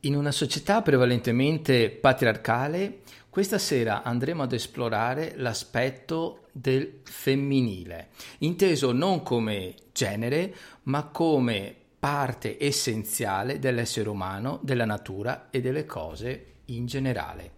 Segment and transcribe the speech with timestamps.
[0.00, 3.00] In una società prevalentemente patriarcale,
[3.30, 10.54] questa sera andremo ad esplorare l'aspetto del femminile, inteso non come genere,
[10.84, 17.52] ma come parte essenziale dell'essere umano, della natura e delle cose in generale.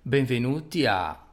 [0.00, 1.26] Benvenuti a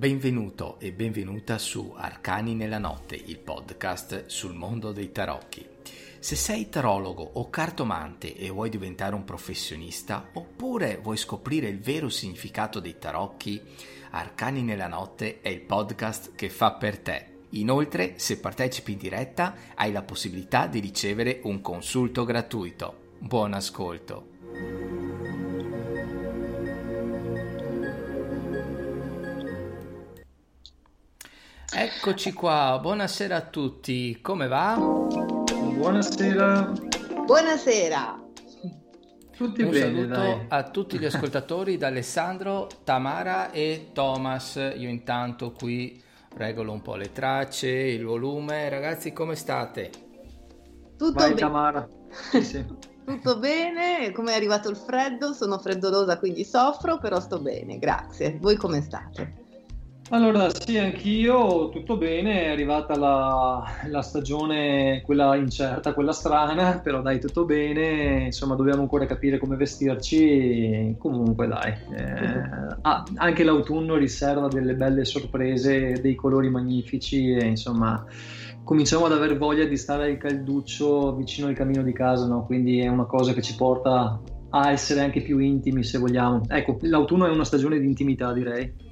[0.00, 5.62] Benvenuto e benvenuta su Arcani nella notte, il podcast sul mondo dei tarocchi.
[6.18, 12.08] Se sei tarologo o cartomante e vuoi diventare un professionista, oppure vuoi scoprire il vero
[12.08, 13.60] significato dei tarocchi,
[14.12, 17.26] Arcani nella notte è il podcast che fa per te.
[17.50, 23.16] Inoltre, se partecipi in diretta, hai la possibilità di ricevere un consulto gratuito.
[23.18, 24.29] Buon ascolto!
[31.72, 34.76] Eccoci qua, buonasera a tutti, come va?
[34.76, 36.72] Buonasera.
[37.24, 38.24] Buonasera.
[39.36, 40.44] Tutti Un bene, saluto dai.
[40.48, 44.56] a tutti gli ascoltatori da Alessandro, Tamara e Thomas.
[44.56, 46.02] Io intanto qui
[46.36, 48.68] regolo un po' le tracce, il volume.
[48.68, 49.90] Ragazzi, come state?
[50.98, 51.88] Tutto, Vai be- Tamara.
[52.30, 52.64] Sì, sì.
[53.06, 55.32] tutto bene, come è arrivato il freddo?
[55.32, 58.36] Sono freddolosa quindi soffro, però sto bene, grazie.
[58.40, 59.39] Voi come state?
[60.12, 67.00] Allora, sì, anch'io tutto bene, è arrivata la, la stagione, quella incerta, quella strana, però
[67.00, 71.72] dai, tutto bene, insomma, dobbiamo ancora capire come vestirci, comunque dai.
[71.96, 78.04] Eh, ah, anche l'autunno riserva delle belle sorprese, dei colori magnifici e insomma,
[78.64, 82.44] cominciamo ad aver voglia di stare al calduccio vicino al camino di casa, no?
[82.46, 84.20] Quindi è una cosa che ci porta
[84.50, 86.40] a essere anche più intimi, se vogliamo.
[86.48, 88.88] Ecco, l'autunno è una stagione di intimità, direi.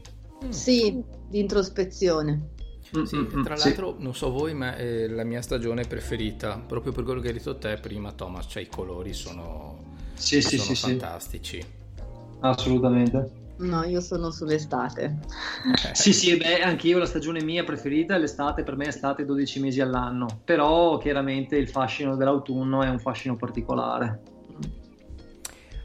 [0.48, 2.50] Sì, di introspezione.
[2.96, 3.64] Mm, Sì, mm, mm, tra sì.
[3.64, 7.34] l'altro, non so voi, ma è la mia stagione preferita, proprio per quello che hai
[7.34, 11.64] detto te prima, Thomas, cioè i colori sono, Sì, sì, sono sì, sì, fantastici.
[12.40, 13.30] assolutamente.
[13.58, 15.18] No, io sono sull'estate.
[15.92, 19.24] Sì, sì, beh, anche io la stagione mia preferita è l'estate, per me è estate
[19.24, 24.22] 12 mesi all'anno, però chiaramente il fascino dell'autunno è un fascino particolare.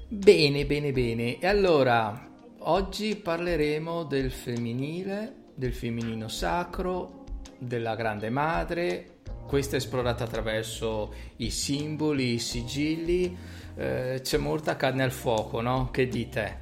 [0.08, 1.40] Bene, bene, bene.
[1.40, 2.30] E allora,
[2.70, 7.24] oggi parleremo del femminile, del femminino sacro,
[7.58, 9.20] della grande madre.
[9.48, 13.38] Questa è esplorata attraverso i simboli, i sigilli.
[13.76, 15.90] Eh, c'è molta carne al fuoco, no?
[15.92, 16.62] Che dite?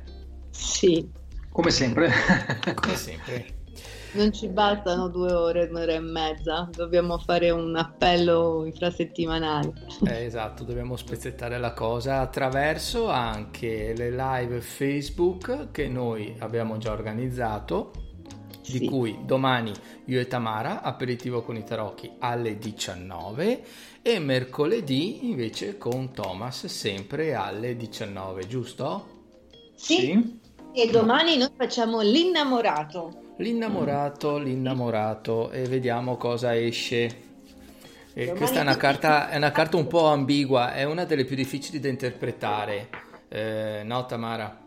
[0.50, 1.10] Sì,
[1.52, 2.10] Come sempre.
[2.76, 3.60] Come sempre.
[4.12, 9.74] Non ci bastano due ore, un'ora e mezza, dobbiamo fare un appello infrasettimanale.
[10.04, 16.92] Eh, esatto, dobbiamo spezzettare la cosa attraverso anche le live Facebook che noi abbiamo già
[16.92, 17.92] organizzato,
[18.66, 18.86] di Sì.
[18.86, 23.64] cui domani io e Tamara, aperitivo con i tarocchi alle 19
[24.02, 29.08] e mercoledì invece con Thomas sempre alle 19, giusto?
[29.76, 30.40] Sì,
[30.72, 33.31] e domani noi facciamo l'innamorato.
[33.38, 37.30] L'innamorato, l'innamorato e vediamo cosa esce.
[38.14, 41.26] E Domani questa è una, carta, è una carta un po' ambigua, è una delle
[41.26, 42.90] più difficili da interpretare.
[43.30, 44.60] Eh, no, Tamara?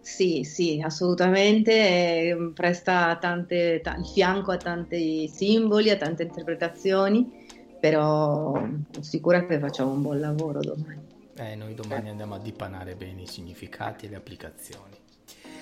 [0.00, 7.46] Sì, sì, assolutamente, eh, presta tante, ta- il fianco a tanti simboli, a tante interpretazioni,
[7.78, 11.06] però sono sicura che facciamo un buon lavoro domani.
[11.36, 14.96] Eh, noi domani andiamo a dipanare bene i significati e le applicazioni.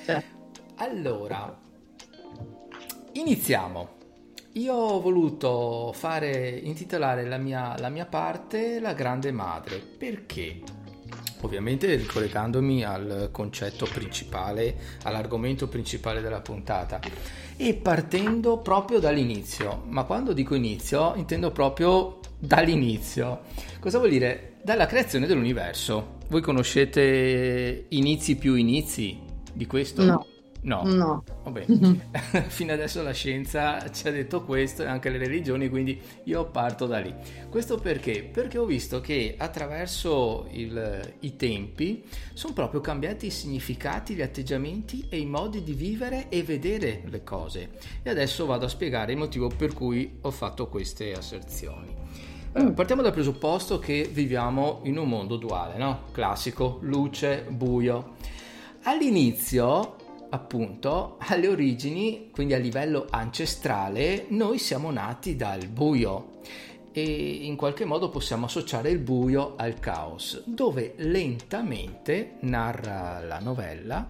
[0.04, 0.24] Cioè,
[0.76, 1.56] Allora,
[3.12, 3.96] iniziamo.
[4.52, 10.60] Io ho voluto fare, intitolare la mia, la mia parte La Grande Madre, perché?
[11.42, 16.98] Ovviamente ricollegandomi al concetto principale, all'argomento principale della puntata
[17.56, 19.82] e partendo proprio dall'inizio.
[19.86, 23.42] Ma quando dico inizio, intendo proprio dall'inizio.
[23.78, 24.54] Cosa vuol dire?
[24.62, 26.16] Dalla creazione dell'universo.
[26.28, 29.18] Voi conoscete inizi più inizi
[29.52, 30.04] di questo?
[30.04, 30.26] No.
[30.60, 30.82] No.
[30.84, 31.22] no.
[31.44, 31.64] Vabbè,
[32.48, 36.86] fino adesso la scienza ci ha detto questo e anche le religioni, quindi io parto
[36.86, 37.14] da lì.
[37.48, 38.24] Questo perché?
[38.24, 45.06] Perché ho visto che attraverso il- i tempi sono proprio cambiati i significati, gli atteggiamenti
[45.08, 47.70] e i modi di vivere e vedere le cose.
[48.02, 51.94] E adesso vado a spiegare il motivo per cui ho fatto queste asserzioni.
[52.52, 56.04] Allora, partiamo dal presupposto che viviamo in un mondo duale, no?
[56.12, 58.16] Classico, luce, buio.
[58.84, 59.96] All'inizio,
[60.30, 66.40] appunto, alle origini, quindi a livello ancestrale, noi siamo nati dal buio
[66.92, 74.08] e in qualche modo possiamo associare il buio al caos, dove lentamente, narra la novella,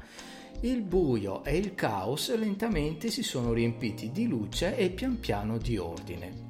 [0.60, 5.76] il buio e il caos lentamente si sono riempiti di luce e pian piano di
[5.76, 6.46] ordine.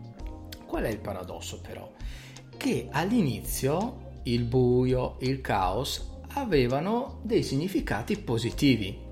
[0.64, 1.90] Qual è il paradosso però?
[2.56, 9.07] Che all'inizio il buio, il caos avevano dei significati positivi.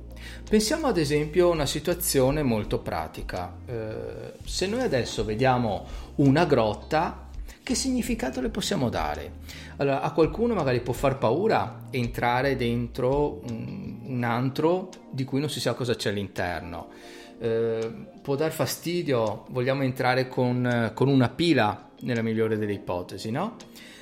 [0.48, 3.56] Pensiamo ad esempio a una situazione molto pratica.
[3.66, 5.86] Eh, se noi adesso vediamo
[6.16, 7.28] una grotta,
[7.62, 9.32] che significato le possiamo dare?
[9.78, 15.50] Allora, a qualcuno magari può far paura entrare dentro un, un antro di cui non
[15.50, 16.90] si sa cosa c'è all'interno.
[17.38, 23.56] Eh, può dar fastidio, vogliamo entrare con, con, una pila, nella migliore delle ipotesi, no?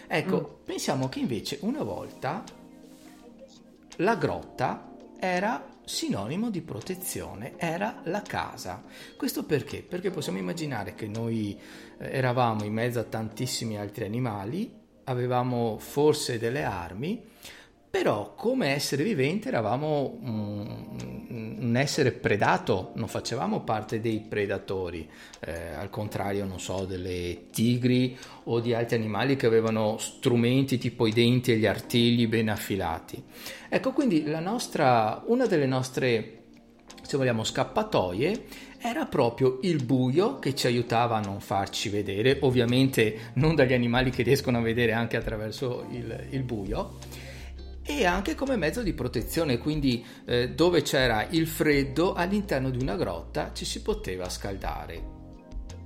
[0.07, 0.65] Ecco, mm.
[0.67, 2.45] pensiamo che invece una volta
[3.97, 8.83] la grotta era sinonimo di protezione, era la casa.
[9.17, 9.83] Questo perché?
[9.83, 11.59] Perché possiamo immaginare che noi
[11.99, 14.73] eh, eravamo in mezzo a tantissimi altri animali,
[15.05, 17.23] avevamo forse delle armi,
[17.95, 25.09] però come essere vivente eravamo un, un essere predato, non facevamo parte dei predatori,
[25.39, 31.07] eh, al contrario, non so, delle tigri o di altri animali che avevano strumenti tipo
[31.07, 33.23] i denti e gli artigli ben affilati.
[33.69, 36.39] Ecco, quindi nostra, una delle nostre,
[37.01, 38.43] se vogliamo, scappatoie
[38.81, 44.11] era proprio il buio che ci aiutava a non farci vedere, ovviamente non dagli animali
[44.11, 47.23] che riescono a vedere anche attraverso il, il buio
[47.87, 52.97] e anche come mezzo di protezione, quindi eh, dove c'era il freddo all'interno di una
[52.97, 55.13] grotta ci si poteva scaldare.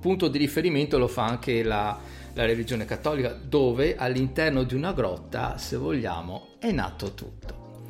[0.01, 1.99] Punto di riferimento lo fa anche la,
[2.35, 7.87] la religione cattolica, dove all'interno di una grotta, se vogliamo, è nato tutto.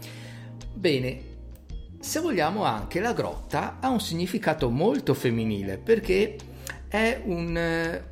[0.72, 1.28] Bene,
[2.00, 6.36] se vogliamo anche la grotta ha un significato molto femminile perché
[6.88, 8.04] è un eh,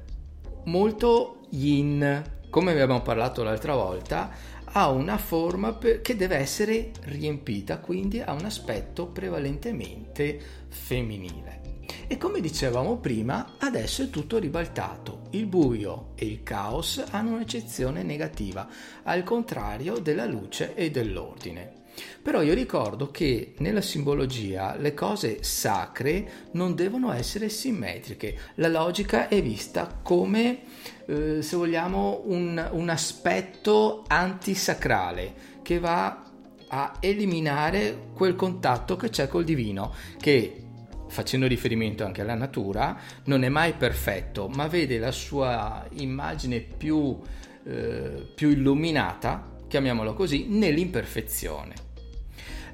[0.64, 4.30] molto yin, come abbiamo parlato l'altra volta,
[4.78, 10.38] ha una forma per, che deve essere riempita, quindi ha un aspetto prevalentemente
[10.68, 11.84] femminile.
[12.06, 15.28] E come dicevamo prima, adesso è tutto ribaltato.
[15.30, 18.68] Il buio e il caos hanno un'eccezione negativa,
[19.04, 21.84] al contrario della luce e dell'ordine.
[22.20, 28.38] Però io ricordo che nella simbologia le cose sacre non devono essere simmetriche.
[28.56, 30.60] La logica è vista come,
[31.06, 36.22] eh, se vogliamo, un, un aspetto antisacrale che va
[36.68, 40.62] a eliminare quel contatto che c'è col divino, che
[41.08, 47.16] facendo riferimento anche alla natura, non è mai perfetto, ma vede la sua immagine più,
[47.64, 51.85] eh, più illuminata, chiamiamolo così, nell'imperfezione.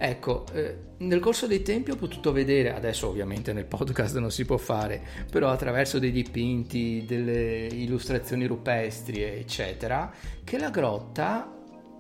[0.05, 4.45] Ecco, eh, nel corso dei tempi ho potuto vedere, adesso ovviamente nel podcast non si
[4.45, 5.01] può fare,
[5.31, 10.13] però attraverso dei dipinti, delle illustrazioni rupestri, eccetera,
[10.43, 11.49] che la grotta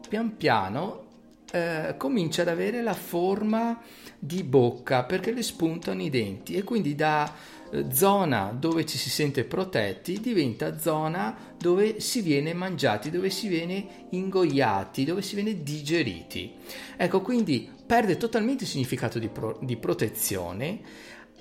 [0.08, 1.10] pian piano
[1.52, 3.80] eh, comincia ad avere la forma
[4.18, 7.32] di bocca perché le spuntano i denti e quindi da
[7.70, 13.48] eh, zona dove ci si sente protetti diventa zona dove si viene mangiati, dove si
[13.48, 16.54] viene ingoiati, dove si viene digeriti.
[16.96, 20.80] Ecco, quindi perde totalmente il significato di, pro- di protezione.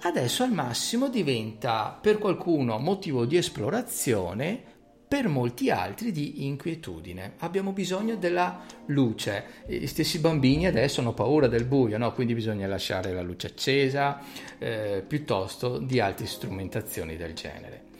[0.01, 4.61] Adesso al massimo diventa per qualcuno motivo di esplorazione,
[5.07, 7.35] per molti altri di inquietudine.
[7.37, 9.63] Abbiamo bisogno della luce.
[9.65, 12.11] Gli stessi bambini adesso hanno paura del buio, no?
[12.11, 14.19] quindi bisogna lasciare la luce accesa
[14.59, 17.90] eh, piuttosto di altre strumentazioni del genere.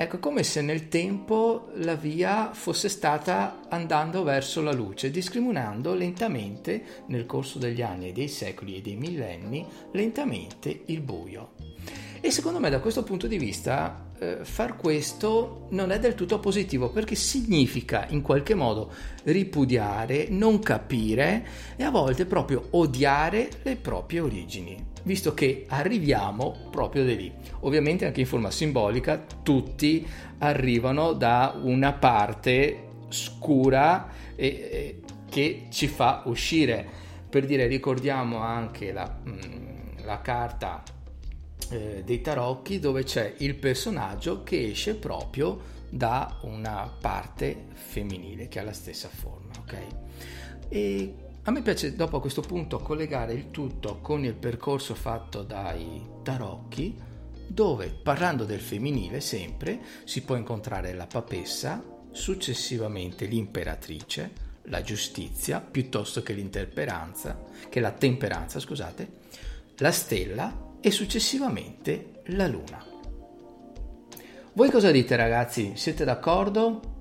[0.00, 7.02] Ecco, come se nel tempo la via fosse stata andando verso la luce, discriminando lentamente,
[7.06, 11.50] nel corso degli anni e dei secoli e dei millenni, lentamente il buio.
[12.20, 16.38] E secondo me da questo punto di vista eh, far questo non è del tutto
[16.38, 18.92] positivo perché significa in qualche modo
[19.24, 27.04] ripudiare, non capire e a volte proprio odiare le proprie origini, visto che arriviamo proprio
[27.04, 27.32] da lì.
[27.60, 30.06] Ovviamente anche in forma simbolica tutti
[30.38, 35.00] arrivano da una parte scura e, e,
[35.30, 36.86] che ci fa uscire.
[37.28, 40.82] Per dire, ricordiamo anche la, mm, la carta
[41.70, 48.58] eh, dei tarocchi dove c'è il personaggio che esce proprio da una parte femminile che
[48.58, 49.76] ha la stessa forma, ok?
[50.68, 51.14] E
[51.48, 56.06] a me piace dopo a questo punto collegare il tutto con il percorso fatto dai
[56.22, 56.94] tarocchi
[57.46, 64.30] dove parlando del femminile sempre si può incontrare la papessa, successivamente l'imperatrice,
[64.64, 69.10] la giustizia piuttosto che l'intemperanza, che la temperanza, scusate,
[69.78, 72.84] la stella e successivamente la Luna.
[74.52, 75.72] Voi cosa dite ragazzi?
[75.76, 76.96] Siete d'accordo?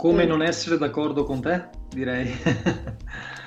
[0.00, 2.32] Come non essere d'accordo con te, direi.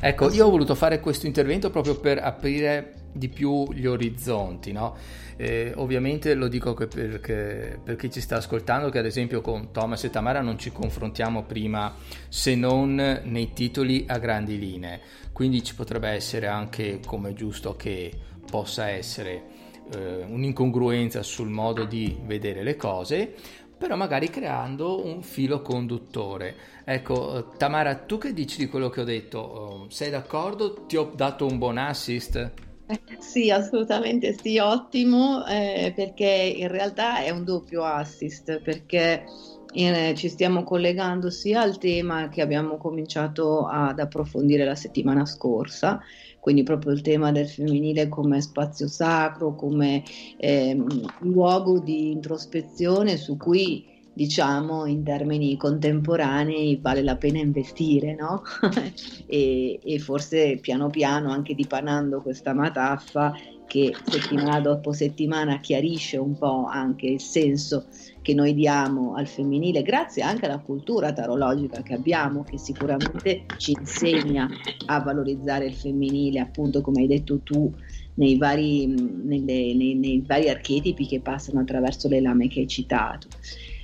[0.00, 4.96] Ecco, io ho voluto fare questo intervento proprio per aprire di più gli orizzonti, no?
[5.36, 10.04] Eh, ovviamente lo dico perché, per chi ci sta ascoltando che ad esempio con Thomas
[10.04, 11.96] e Tamara non ci confrontiamo prima
[12.28, 15.00] se non nei titoli a grandi linee,
[15.32, 18.12] quindi ci potrebbe essere anche come giusto che
[18.48, 23.34] possa essere eh, un'incongruenza sul modo di vedere le cose,
[23.78, 26.56] però magari creando un filo conduttore.
[26.84, 29.38] Ecco, Tamara, tu che dici di quello che ho detto?
[29.38, 30.84] Oh, sei d'accordo?
[30.86, 32.52] Ti ho dato un buon assist?
[33.18, 39.24] Sì, assolutamente sì, ottimo, eh, perché in realtà è un doppio assist, perché
[39.72, 46.00] eh, ci stiamo collegando sia al tema che abbiamo cominciato ad approfondire la settimana scorsa,
[46.48, 50.02] quindi proprio il tema del femminile come spazio sacro, come
[50.38, 50.82] eh,
[51.18, 58.40] luogo di introspezione su cui diciamo in termini contemporanei vale la pena investire, no?
[59.26, 63.34] e, e, forse piano piano anche dipanando questa mataffa
[63.68, 67.86] che settimana dopo settimana chiarisce un po' anche il senso
[68.22, 73.72] che noi diamo al femminile, grazie anche alla cultura tarologica che abbiamo, che sicuramente ci
[73.78, 74.48] insegna
[74.86, 77.72] a valorizzare il femminile, appunto come hai detto tu,
[78.14, 83.28] nei vari, nelle, nei, nei vari archetipi che passano attraverso le lame che hai citato.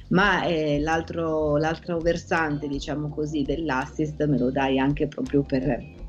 [0.09, 6.03] Ma eh, l'altro, l'altro versante, diciamo così, dell'assist me lo dai anche proprio per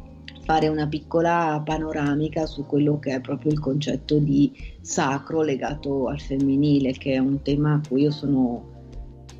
[0.45, 6.19] fare una piccola panoramica su quello che è proprio il concetto di sacro legato al
[6.19, 8.73] femminile, che è un tema a cui io sono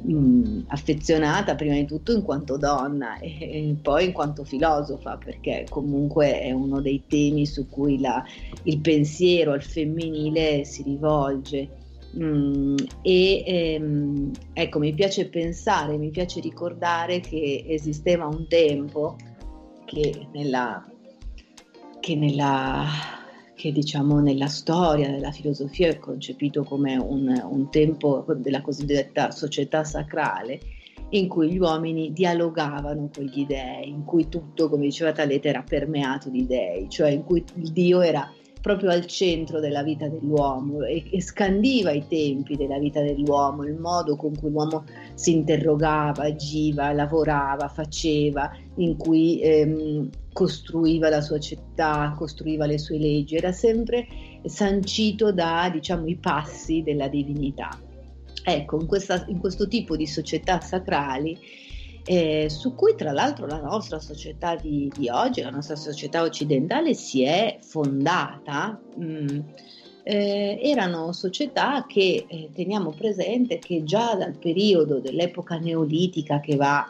[0.01, 5.17] mh, mm, affezionata prima di tutto in quanto donna e, e, poi in quanto filosofa,
[5.17, 8.23] perché comunque è uno dei temi su cui la,
[8.63, 11.83] il pensiero al femminile si rivolge.
[12.17, 19.17] Mm, e ehm, ecco, mi piace pensare, mi piace ricordare che esisteva un tempo
[19.85, 20.83] che nella,
[22.05, 22.85] che nella,
[23.55, 29.83] che diciamo nella storia della filosofia è concepito come un, un tempo della cosiddetta società
[29.83, 30.59] sacrale
[31.09, 35.63] in cui gli uomini dialogavano con gli dei, in cui tutto, come diceva Talete, era
[35.63, 38.31] permeato di dei, cioè in cui il Dio era
[38.65, 43.75] proprio al centro della vita dell'uomo e, e, scandiva i tempi della vita dell'uomo, il
[43.75, 51.37] modo con cui l'uomo si interrogava, agiva, lavorava, faceva, in cui ehm, costruiva la sua
[51.37, 54.07] città, costruiva le sue leggi, era sempre
[54.45, 57.69] sancito da diciamo, i passi della divinità.
[58.43, 61.37] Ecco, in, questa, in questo tipo di società sacrali
[62.05, 66.93] eh, su cui tra l'altro la nostra società di, di, oggi, la nostra società occidentale
[66.93, 68.79] si è fondata.
[68.99, 69.39] Mm,
[70.07, 76.85] eh, erano società che eh, teniamo presente che già dal periodo dell'epoca neolitica che va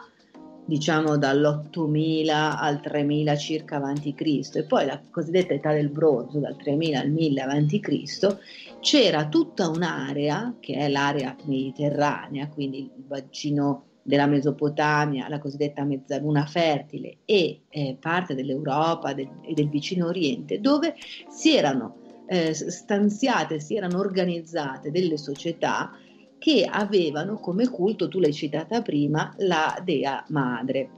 [0.66, 6.56] diciamo dall'8000 al 3000 circa avanti Cristo e poi la cosiddetta età del bronzo dal
[6.56, 8.40] 3000 al 1000 avanti Cristo
[8.80, 16.46] c'era tutta un'area che è l'area mediterranea quindi il bacino della Mesopotamia, la cosiddetta mezzaluna
[16.46, 20.94] fertile e eh, parte dell'Europa del, e del vicino Oriente, dove
[21.28, 21.96] si erano
[22.26, 25.92] eh, stanziate, si erano organizzate delle società
[26.38, 30.90] che avevano come culto, tu l'hai citata prima, la dea madre.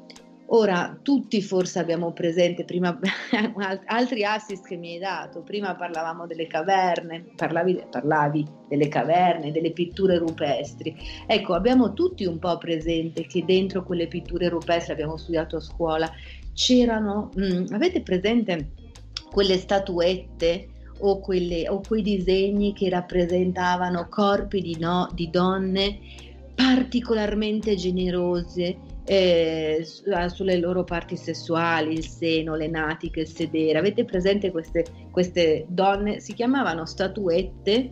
[0.51, 2.99] Ora, tutti forse abbiamo presente, prima,
[3.85, 9.73] altri assist che mi hai dato, prima parlavamo delle caverne, parlavi, parlavi, delle caverne, delle
[9.73, 10.97] pitture rupestri.
[11.27, 16.11] Ecco, abbiamo tutti un po' presente che dentro quelle pitture rupestri, abbiamo studiato a scuola,
[16.55, 18.71] c'erano, mh, mm, avete presente
[19.31, 20.69] quelle statuette
[21.01, 25.99] o, quelle, o, quei disegni che rappresentavano corpi di, no, di donne
[26.55, 29.87] particolarmente generose, eh,
[30.29, 33.79] sulle loro parti sessuali, il seno, le natiche, il sedere.
[33.79, 36.21] Avete presente queste, queste donne?
[36.21, 37.91] Si chiamavano statuette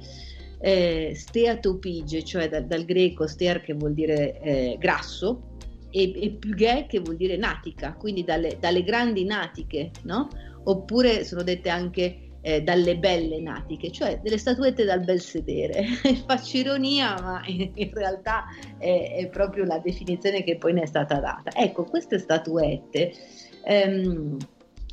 [0.59, 5.55] eh, steatopigie, cioè da, dal greco stear che vuol dire eh, grasso
[5.91, 10.29] e, e pughe che vuol dire natica, quindi dalle, dalle grandi natiche, no?
[10.65, 15.85] Oppure sono dette anche eh, dalle belle natiche, cioè delle statuette dal bel sedere.
[16.27, 18.45] Faccio ironia, ma in, realtà
[18.79, 21.51] è, è, proprio la definizione che poi ne è stata data.
[21.53, 23.13] Ecco, queste statuette
[23.65, 24.37] ehm,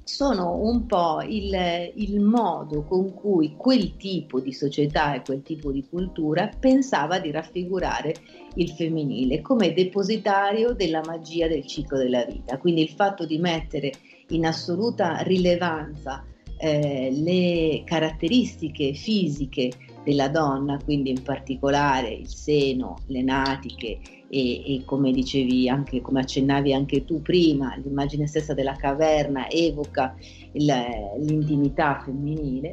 [0.03, 5.71] sono un po' il, il, modo con cui quel tipo di società e quel tipo
[5.71, 8.15] di cultura pensava di raffigurare
[8.55, 12.57] il femminile come depositario della magia del ciclo della vita.
[12.57, 13.91] Quindi il fatto di mettere
[14.29, 16.25] in assoluta rilevanza
[16.63, 19.69] eh, le caratteristiche fisiche
[20.05, 26.21] della donna, quindi in particolare il seno, le natiche e, e, come dicevi anche, come
[26.21, 30.15] accennavi anche tu prima, l'immagine stessa della caverna evoca
[30.53, 30.73] il,
[31.19, 32.71] l'intimità femminile,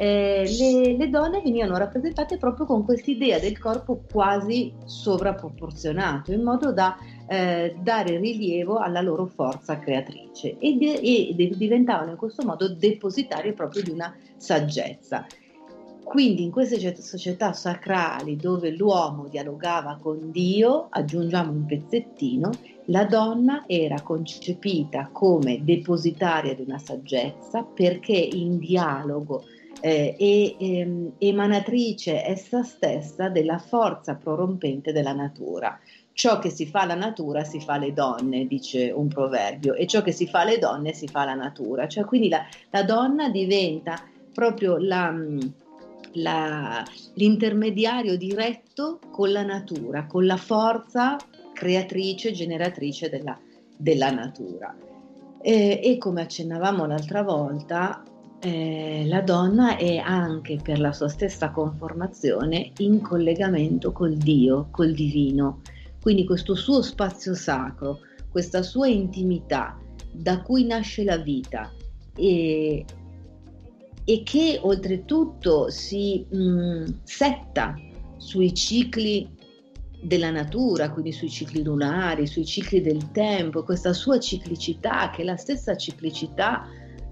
[0.00, 6.72] eh, le, le, donne venivano rappresentate proprio con quest'idea del corpo quasi sovrapproporzionato, in modo
[6.72, 6.96] da
[7.28, 12.70] eh, dare rilievo alla loro forza creatrice e, de, e de, diventavano in questo modo
[12.70, 15.26] depositarie proprio di una saggezza.
[16.02, 22.50] Quindi in queste società sacrali dove l'uomo dialogava con Dio, aggiungiamo un pezzettino,
[22.86, 29.44] la donna era concepita come depositaria di una saggezza perché in dialogo
[29.80, 35.78] eh, e ehm, emanatrice essa stessa della forza prorompente della natura.
[36.12, 40.02] Ciò che si fa alla natura si fa alle donne, dice un proverbio, e ciò
[40.02, 41.88] che si fa alle donne si fa alla natura.
[41.88, 45.14] Cioè, quindi la, la donna diventa proprio la,
[46.12, 46.84] la,
[47.14, 51.16] l'intermediario diretto con la natura, con la forza
[51.54, 53.38] creatrice, generatrice della,
[53.76, 54.74] della natura.
[55.42, 58.02] E, e, come accennavamo l'altra volta,
[58.40, 64.92] eh, la donna è anche per la sua stessa conformazione in collegamento col Dio, col
[64.92, 65.60] divino.
[66.00, 69.78] Quindi questo suo spazio sacro, questa sua intimità
[70.10, 71.70] da cui nasce la vita
[72.16, 72.84] e,
[74.04, 77.74] e che oltretutto si mh, mm, setta
[78.16, 79.28] sui cicli
[80.02, 85.24] della natura, quindi sui cicli lunari, sui cicli del tempo, questa sua ciclicità che è
[85.24, 86.66] la stessa ciclicità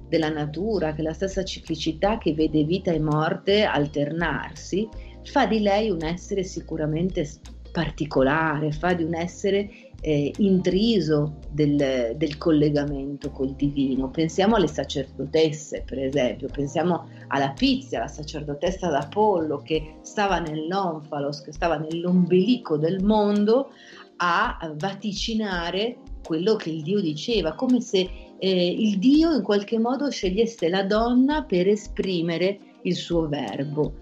[0.08, 4.88] della natura, che la stessa ciclicità che vede vita e morte alternarsi,
[5.24, 7.28] fa di lei un essere sicuramente
[7.70, 9.68] particolare, fa di un essere
[10.00, 14.08] eh, intriso del, del, collegamento col divino.
[14.10, 21.52] Pensiamo alle sacerdotesse, per esempio, pensiamo alla Pizia, la sacerdotessa d'Apollo che stava nell'onfalos, che
[21.52, 23.70] stava nell'ombelico del mondo
[24.16, 30.10] a vaticinare quello che il Dio diceva, come se eh, il Dio in qualche modo
[30.10, 33.92] scegliesse la donna per esprimere il suo verbo.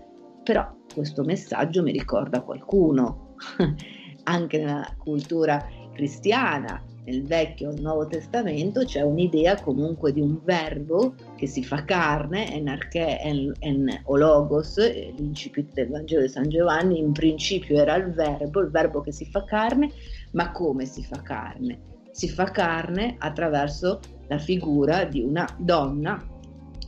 [0.42, 3.34] Però questo messaggio mi ricorda qualcuno,
[4.24, 11.14] anche nella cultura cristiana, nel Vecchio e Nuovo Testamento c'è un'idea comunque di un verbo
[11.36, 14.76] che si fa carne, en, en o logos,
[15.16, 19.24] l'incipit del Vangelo di San Giovanni, in principio era il verbo, il verbo che si
[19.24, 19.92] fa carne,
[20.32, 21.94] ma come si fa carne?
[22.16, 26.18] Si fa carne attraverso la figura di una donna,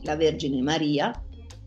[0.01, 1.11] la Vergine Maria,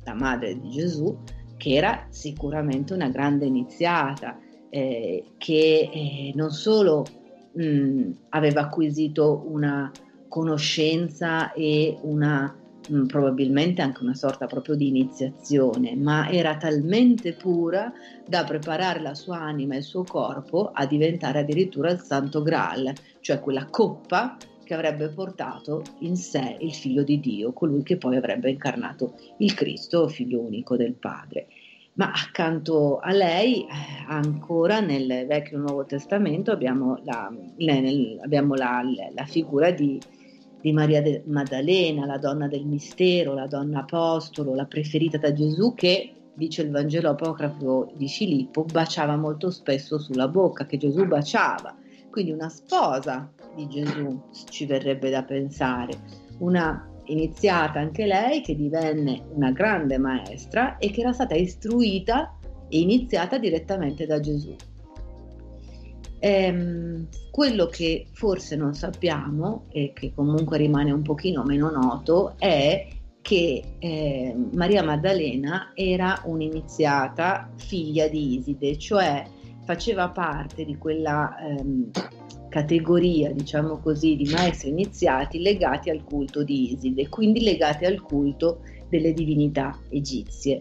[0.03, 1.17] la madre di Gesù,
[1.57, 4.37] che era sicuramente una grande iniziata,
[4.69, 7.05] eh, che eh, non solo
[7.53, 9.93] mh, aveva acquisito una
[10.27, 12.53] conoscenza e una
[12.89, 17.93] mh, probabilmente anche una sorta proprio di iniziazione, ma era talmente pura
[18.27, 22.93] da preparare la sua anima e il suo corpo a diventare addirittura il Santo Graal,
[23.23, 28.17] cioè quella coppa che avrebbe portato in sé il figlio di Dio, colui che poi
[28.17, 31.47] avrebbe incarnato il Cristo, figlio unico del Padre.
[31.95, 33.67] Ma accanto a lei, eh,
[34.09, 37.31] ancora nel Vecchio e Nuovo Testamento, abbiamo la,
[38.23, 38.83] abbiamo la,
[39.15, 40.01] la figura di,
[40.61, 46.13] di Maria Maddalena, la donna del mistero, la donna apostolo, la preferita da Gesù, che,
[46.33, 51.77] dice il Vangelo apocrafo di Filippo, baciava molto spesso sulla bocca, che Gesù baciava.
[52.13, 54.21] Quindi una sposa di Gesù
[54.51, 55.99] ci verrebbe da pensare,
[56.41, 62.37] una iniziata anche lei che divenne una grande maestra e che era stata istruita
[62.69, 64.55] e iniziata direttamente da Gesù.
[66.19, 72.89] Ehm, quello che forse non sappiamo e che comunque rimane un pochino meno noto è
[73.23, 79.25] che eh, Maria Maddalena era un'iniziata figlia di Iside, cioè
[79.65, 81.91] faceva parte di quella ehm,
[82.49, 88.61] categoria, diciamo così, di maestri iniziati legati al culto di Iside, quindi legati al culto
[88.89, 90.59] delle divinità egizie.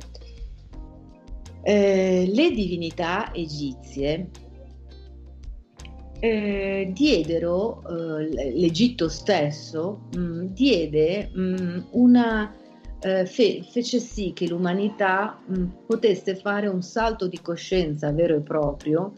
[1.63, 4.29] Eh, le divinità egizie
[6.21, 12.55] eh, diedero, eh, l'Egitto stesso mh, mm, diede mh, mm, una,
[13.01, 18.41] eh, fe- fece sì che l'umanità mh, potesse fare un salto di coscienza vero e
[18.41, 19.13] proprio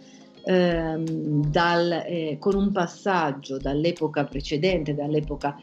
[0.46, 5.58] ehm, dal, eh, con un passaggio dall'epoca precedente, dall'epoca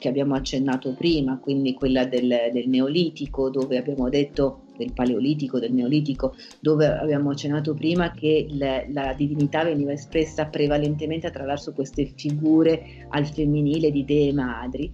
[0.00, 5.74] che abbiamo accennato prima, quindi quella del, del Neolitico, dove abbiamo detto del Paleolitico, del
[5.74, 13.06] Neolitico, dove abbiamo accennato prima che le, la divinità veniva espressa prevalentemente attraverso queste figure
[13.10, 14.90] al femminile di dee madri.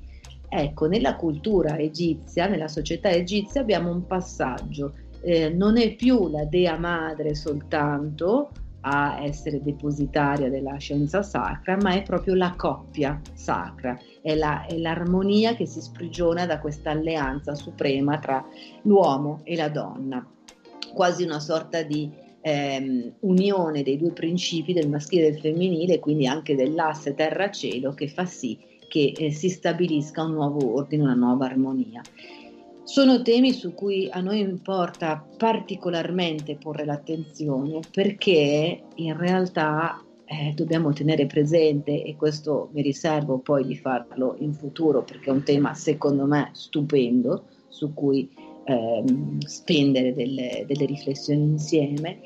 [0.48, 6.44] Ecco, nella cultura egizia, nella società egizia abbiamo un passaggio, eh, non è più la
[6.44, 8.50] dea madre soltanto,
[8.88, 14.76] a essere depositaria della scienza sacra, ma è proprio la coppia sacra, è, la, è
[14.78, 18.44] l'armonia che si sprigiona da questa alleanza suprema tra
[18.82, 20.24] l'uomo e la donna,
[20.94, 22.08] quasi una sorta di
[22.40, 28.06] ehm, unione dei due principi del maschile e del femminile, quindi anche dell'asse terra-cielo, che
[28.06, 28.56] fa sì
[28.88, 32.02] che eh, si stabilisca un nuovo ordine, una nuova armonia.
[32.84, 40.92] Sono temi su cui a noi importa particolarmente porre l'attenzione perché in realtà eh, dobbiamo
[40.92, 45.74] tenere presente, e questo mi riservo poi di farlo in futuro perché è un tema
[45.74, 48.28] secondo me stupendo su cui
[48.64, 49.04] eh,
[49.46, 52.20] spendere delle, delle riflessioni insieme.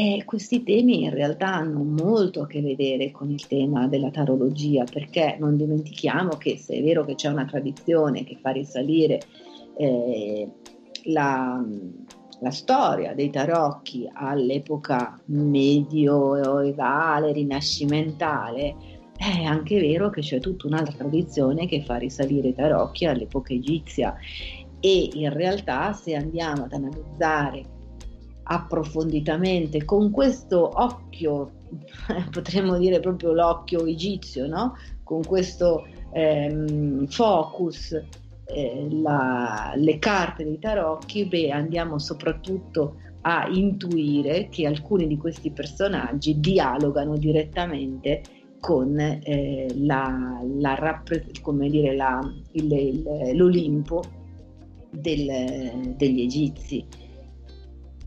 [0.00, 4.84] E questi temi in realtà hanno molto a che vedere con il tema della tarologia,
[4.84, 9.20] perché non dimentichiamo che se è vero che c'è una tradizione che fa risalire
[9.76, 10.48] eh,
[11.06, 11.60] la,
[12.38, 18.76] la, storia dei tarocchi all'epoca medioevale, rinascimentale,
[19.16, 24.14] è anche vero che c'è tutta un'altra tradizione che fa risalire i tarocchi all'epoca egizia.
[24.78, 27.77] E in realtà se andiamo ad analizzare
[28.50, 31.50] approfonditamente con questo occhio,
[32.30, 34.74] potremmo dire proprio l'occhio egizio, no?
[35.02, 37.92] con questo ehm, focus
[38.44, 45.50] eh, la, le carte dei tarocchi, beh, andiamo soprattutto a intuire che alcuni di questi
[45.50, 48.22] personaggi dialogano direttamente
[48.60, 51.02] con eh, la, la,
[51.42, 52.20] come dire, la,
[52.52, 54.02] il, il, l'Olimpo
[54.90, 56.86] del, degli egizi.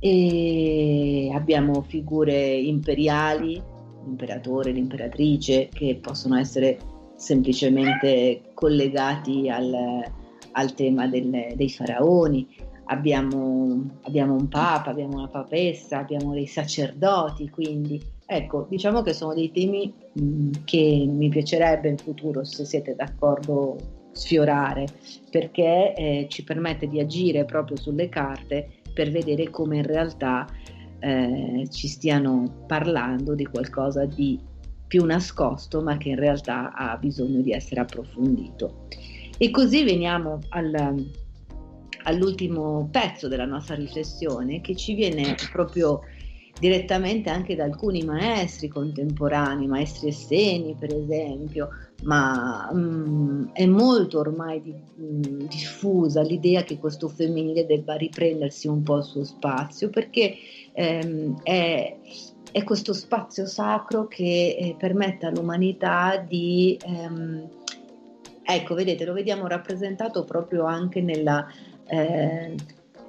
[0.04, 3.62] E abbiamo figure imperiali,
[4.04, 6.80] l'imperatore, l'imperatrice, che possono essere
[7.18, 10.04] semplicemente collegati al,
[10.54, 12.48] al tema del, dei faraoni,
[12.86, 19.36] abbiamo, abbiamo, un papa, abbiamo una papessa, abbiamo dei sacerdoti, quindi ecco, diciamo che sono
[19.36, 24.88] dei temi mh, che mi piacerebbe in futuro, se siete d'accordo, sfiorare,
[25.30, 30.48] perché eh, ci permette di agire proprio sulle carte per vedere come in realtà
[31.00, 34.40] eh, ci stiano parlando di qualcosa di
[34.88, 38.88] più nascosto, ma che in realtà ha bisogno di essere approfondito.
[39.38, 41.06] E così veniamo al,
[42.04, 46.02] all'ultimo pezzo della nostra riflessione che ci viene proprio
[46.62, 51.70] direttamente anche da alcuni maestri contemporanei, maestri esseni per esempio,
[52.04, 58.84] ma um, è molto ormai di, um, diffusa l'idea che questo femminile debba riprendersi un
[58.84, 60.36] po' il suo spazio perché
[60.76, 61.98] um, è,
[62.52, 66.78] è, questo spazio sacro che eh, permette all'umanità di
[68.44, 71.48] Ecco, vedete, lo vediamo rappresentato proprio anche nella,
[71.88, 72.56] eh,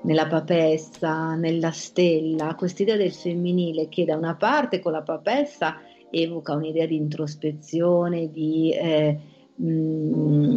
[0.03, 6.55] nella papessa, nella stella, quest'idea del femminile che da una parte con la papessa evoca
[6.55, 9.19] un'idea di introspezione, di eh,
[9.55, 10.57] mh, mm,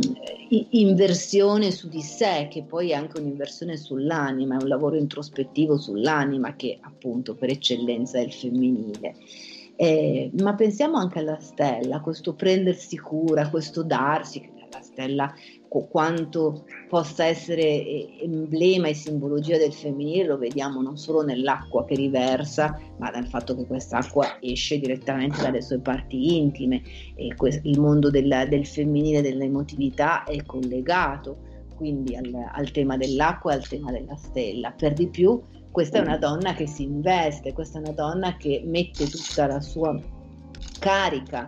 [0.72, 6.56] inversione su di sé, che poi è anche un'inversione sull'anima, è un lavoro introspettivo sull'anima
[6.56, 9.16] che appunto per eccellenza è il femminile.
[9.78, 15.34] Eh, ma pensiamo anche alla stella, questo prendersi cura, questo darsi, la stella
[15.84, 21.96] quanto possa essere eh, emblema e simbologia del femminile lo vediamo non solo nell'acqua che
[21.96, 26.82] riversa, ma dal fatto che quest'acqua esce direttamente dalle sue parti intime
[27.16, 27.34] e
[27.64, 33.68] il mondo del, del femminile, dell'emotività è collegato quindi al, al tema dell'acqua e al
[33.68, 34.72] tema della stella.
[34.72, 38.64] Per di più, questa è una donna che si investe, questa è una donna che
[38.66, 40.00] mette tutta la sua
[40.80, 41.48] carica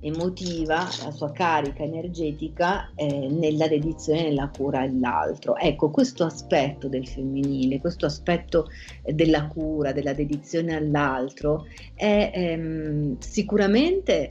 [0.00, 5.56] emotiva, la sua carica energetica eh, nella dedizione, nella cura all'altro.
[5.56, 8.68] Ecco, questo aspetto del femminile, questo aspetto
[9.02, 14.30] della cura, della dedizione all'altro è ehm, sicuramente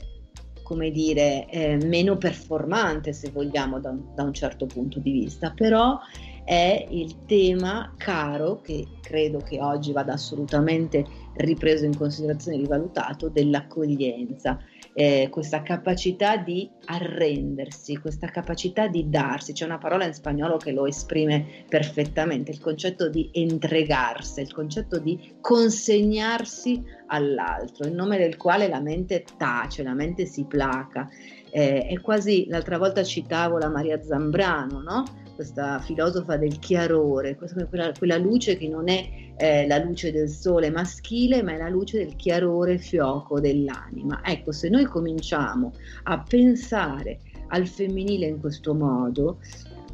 [0.62, 5.52] come dire, eh, meno performante se vogliamo da un, da un certo punto di vista,
[5.54, 5.96] però
[6.42, 13.28] è il tema caro che credo che oggi vada assolutamente ripreso in considerazione e rivalutato
[13.28, 14.58] dell'accoglienza
[14.98, 19.52] eh, questa capacità di arrendersi, questa capacità di darsi.
[19.52, 24.98] C'è una parola in spagnolo che lo esprime perfettamente, il concetto di entregarsi, il concetto
[24.98, 31.06] di consegnarsi all'altro, in nome del quale la mente tace, la mente si placa.
[31.50, 35.04] Eh, è quasi, l'altra volta citavo la Maria Zambrano, no?
[35.36, 40.70] Questa filosofa del chiarore, quella, quella luce che non è eh, la luce del sole
[40.70, 44.20] maschile, ma è la luce del chiarore fioco dell'anima.
[44.24, 45.72] Ecco, se noi cominciamo
[46.04, 49.38] a pensare al femminile in questo modo,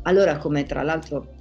[0.02, 1.40] allora come tra l'altro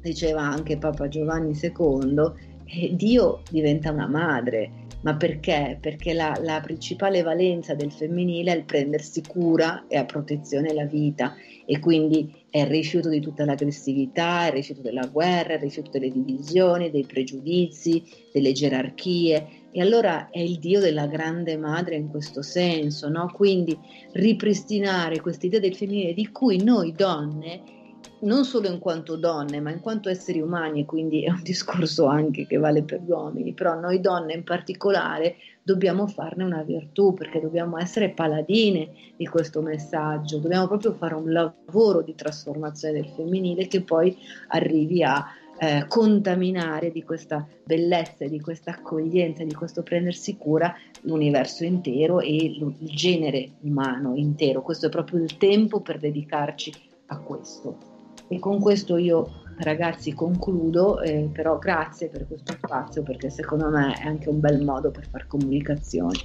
[0.00, 5.78] diceva anche Papa Giovanni II, eh, Dio diventa una madre, Ma perché?
[5.80, 10.84] Perché la, la principale valenza del femminile è il prendersi cura e a protezione la
[10.84, 11.34] vita
[11.64, 16.12] e quindi è il rifiuto di tutta l'aggressività, il rifiuto della guerra, il rifiuto delle
[16.12, 19.46] divisioni, dei pregiudizi, delle gerarchie.
[19.72, 23.28] E allora è il Dio della grande madre in questo senso, no?
[23.32, 23.76] Quindi
[24.12, 27.80] ripristinare questa idea del femminile di cui noi donne
[28.22, 32.46] non solo in quanto donne, ma in quanto esseri umani, quindi è un discorso anche
[32.46, 37.40] che vale per gli uomini, però noi donne in particolare dobbiamo farne una virtù perché
[37.40, 43.68] dobbiamo essere paladine di questo messaggio, dobbiamo proprio fare un lavoro di trasformazione del femminile
[43.68, 44.16] che poi
[44.48, 45.24] arrivi a
[45.58, 52.34] eh, contaminare di questa bellezza, di questa accoglienza, di questo prendersi cura l'universo intero e
[52.34, 54.62] il genere umano intero.
[54.62, 56.72] Questo è proprio il tempo per dedicarci
[57.06, 57.91] a questo.
[58.32, 63.92] E con questo io ragazzi concludo, eh, però grazie per questo spazio perché secondo me
[63.92, 66.18] è anche un bel modo per fare comunicazione.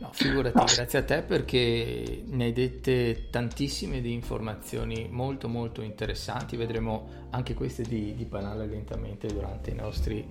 [0.00, 6.56] No, figurati, grazie a te perché ne hai dette tantissime di informazioni molto molto interessanti,
[6.56, 10.26] vedremo anche queste di, di lentamente durante i nostri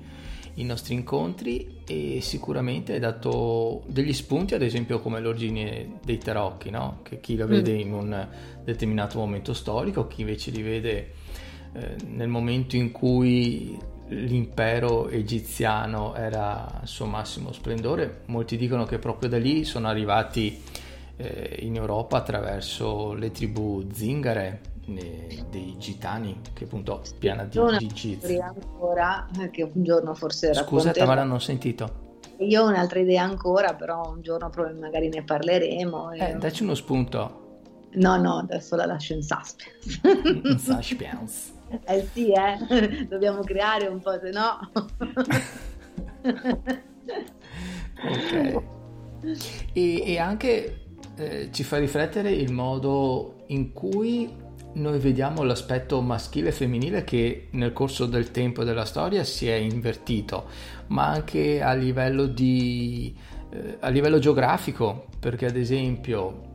[0.55, 6.69] i nostri incontri e sicuramente hai dato degli spunti, ad esempio come l'origine dei tarocchi,
[6.69, 6.99] no?
[7.03, 7.79] che chi la vede mm.
[7.79, 8.27] in un
[8.63, 11.13] determinato momento storico, chi invece li vede
[11.73, 18.21] eh, nel momento in cui l'impero egiziano era al suo massimo splendore.
[18.27, 20.61] Molti dicono che proprio da lì sono arrivati
[21.17, 28.23] eh, in Europa attraverso le tribù zingare dei gitani che appunto piana di, di Giz.
[28.41, 32.01] ancora eh, che un giorno forse Scusa Tamara non ho sentito.
[32.39, 36.11] Io ho un'altra idea ancora, però un giorno magari ne parleremo.
[36.11, 36.31] E...
[36.31, 37.41] Eh, dacci uno spunto.
[37.93, 40.01] No, no, adesso la lascio in suspense.
[40.03, 41.51] in suspense.
[41.85, 44.59] eh sì, eh, dobbiamo creare un po', se no...
[48.03, 48.63] ok.
[49.73, 54.41] E, e anche eh, ci fa riflettere il modo in cui
[54.73, 59.47] noi vediamo l'aspetto maschile e femminile che nel corso del tempo e della storia si
[59.47, 60.45] è invertito,
[60.87, 63.15] ma anche a livello, di,
[63.51, 66.51] eh, a livello geografico, perché ad esempio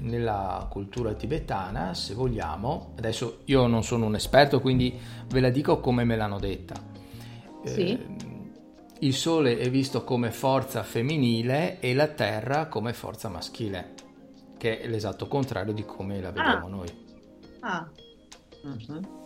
[0.00, 5.80] nella cultura tibetana, se vogliamo, adesso io non sono un esperto, quindi ve la dico
[5.80, 6.74] come me l'hanno detta.
[7.64, 7.80] Sì.
[7.80, 8.30] Eh,
[9.00, 13.94] il sole è visto come forza femminile e la terra come forza maschile,
[14.58, 16.70] che è l'esatto contrario di come la vediamo ah.
[16.70, 17.01] noi.
[17.62, 17.88] Ah.
[18.62, 19.20] Uh-huh.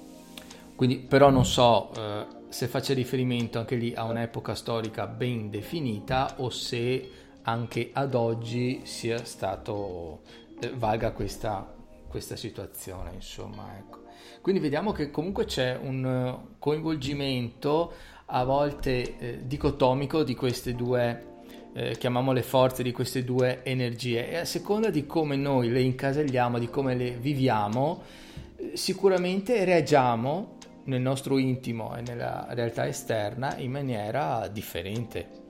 [0.75, 6.35] Quindi, però non so eh, se faccia riferimento anche lì a un'epoca storica ben definita
[6.39, 7.11] o se
[7.43, 10.21] anche ad oggi sia stato
[10.61, 11.75] eh, valga questa,
[12.09, 14.05] questa situazione, insomma, ecco.
[14.43, 17.93] Quindi vediamo che comunque c'è un coinvolgimento
[18.27, 21.35] a volte eh, dicotomico di queste due
[21.77, 24.31] eh, chiamiamole forze di queste due energie.
[24.31, 28.03] E a seconda di come noi le incaselliamo, di come le viviamo,
[28.73, 35.45] sicuramente reagiamo nel nostro intimo e nella realtà esterna in maniera differente.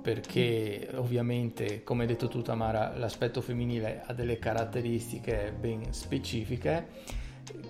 [0.00, 7.18] Perché ovviamente come hai detto tu Tamara l'aspetto femminile ha delle caratteristiche ben specifiche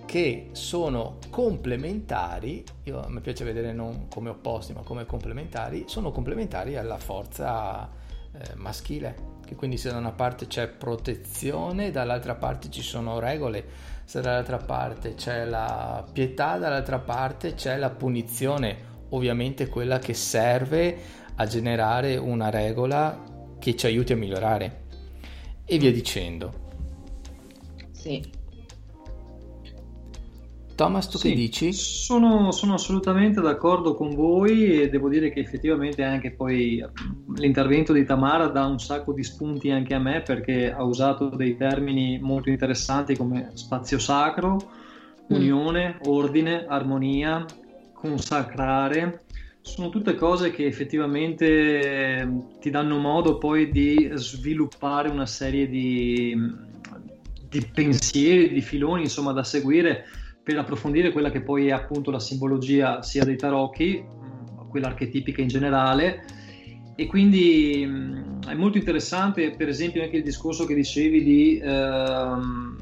[0.05, 6.75] che sono complementari io, me piace vedere non come opposti ma come complementari sono complementari
[6.75, 7.89] alla forza
[8.33, 13.91] eh, maschile che quindi se da una parte c'è protezione dall'altra parte ci sono regole
[14.11, 18.77] se dall'altra parte c'è la pietà, dall'altra parte c'è la punizione,
[19.11, 20.97] ovviamente quella che serve
[21.35, 24.81] a generare una regola che ci aiuti a migliorare
[25.63, 26.53] e via dicendo.
[27.91, 28.39] Sì.
[30.75, 31.73] Thomas, tu sì, che dici?
[31.73, 36.83] Sono, sono, assolutamente d'accordo con voi e devo dire che effettivamente anche poi
[37.35, 41.55] l'intervento di Tamara dà un sacco di spunti anche a me perché ha usato dei
[41.55, 45.35] termini molto interessanti come spazio sacro, mm.
[45.35, 47.45] unione, ordine, armonia,
[47.93, 49.25] consacrare.
[49.61, 56.35] Sono tutte cose che effettivamente ti danno modo poi di sviluppare una serie di,
[57.47, 60.05] di pensieri, di filoni insomma da seguire
[60.43, 65.41] per approfondire quella che poi è appunto la simbologia sia dei tarocchi, mm, quella archetipica
[65.41, 66.23] in generale.
[66.95, 72.77] E quindi mm, è molto interessante, per esempio, anche il discorso che dicevi di, ehm,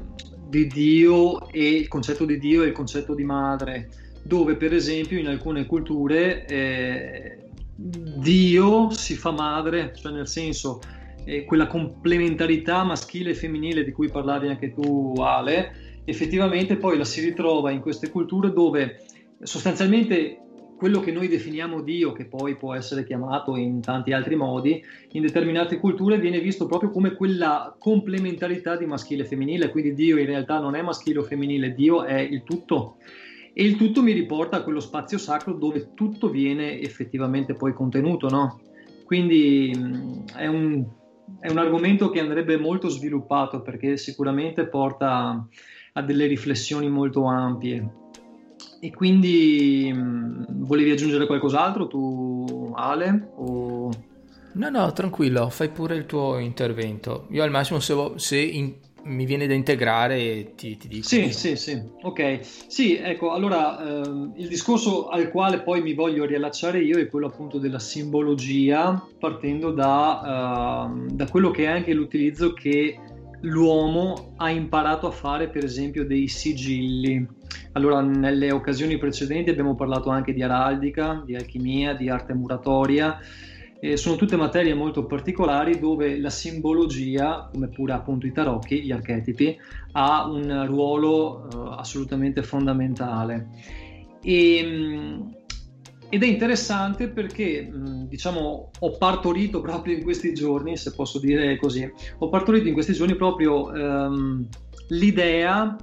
[0.48, 3.88] di Dio e il concetto di Dio e il concetto di madre,
[4.22, 7.38] dove per esempio in alcune culture eh,
[7.74, 10.80] Dio si fa madre, cioè nel senso
[11.24, 17.04] eh, quella complementarità maschile e femminile di cui parlavi anche tu Ale, effettivamente poi la
[17.04, 19.02] si ritrova in queste culture dove
[19.42, 20.40] sostanzialmente
[20.80, 25.20] quello che noi definiamo Dio, che poi può essere chiamato in tanti altri modi, in
[25.20, 30.24] determinate culture viene visto proprio come quella complementarità di maschile e femminile, quindi Dio in
[30.24, 32.96] realtà non è maschile o femminile, Dio è il tutto.
[33.52, 38.30] E il tutto mi riporta a quello spazio sacro dove tutto viene effettivamente poi contenuto,
[38.30, 38.60] no?
[39.04, 39.70] Quindi
[40.34, 40.86] è un,
[41.40, 45.46] è un argomento che andrebbe molto sviluppato perché sicuramente porta
[45.92, 47.98] a delle riflessioni molto ampie.
[48.80, 53.32] E quindi volevi aggiungere qualcos'altro tu, Ale?
[53.36, 53.90] O...
[54.52, 57.26] No, no, tranquillo, fai pure il tuo intervento.
[57.30, 58.74] Io al massimo se, se in,
[59.04, 61.06] mi viene da integrare ti, ti dico.
[61.06, 62.40] Sì, sì, sì, ok.
[62.66, 67.26] Sì, ecco, allora ehm, il discorso al quale poi mi voglio riallacciare io è quello
[67.26, 72.98] appunto della simbologia, partendo da, ehm, da quello che è anche l'utilizzo che
[73.40, 77.26] l'uomo ha imparato a fare, per esempio, dei sigilli.
[77.72, 83.18] Allora, nelle occasioni precedenti abbiamo parlato anche di araldica, di alchimia, di arte muratoria
[83.80, 88.92] eh, sono tutte materie molto particolari dove la simbologia, come pure appunto i tarocchi, gli
[88.92, 89.56] archetipi,
[89.92, 93.48] ha un ruolo eh, assolutamente fondamentale.
[94.22, 95.20] E, mm,
[96.10, 97.70] ed è interessante perché,
[98.08, 102.92] diciamo, ho partorito proprio in questi giorni, se posso dire così, ho partorito in questi
[102.92, 104.48] giorni proprio ehm,
[104.88, 105.76] l'idea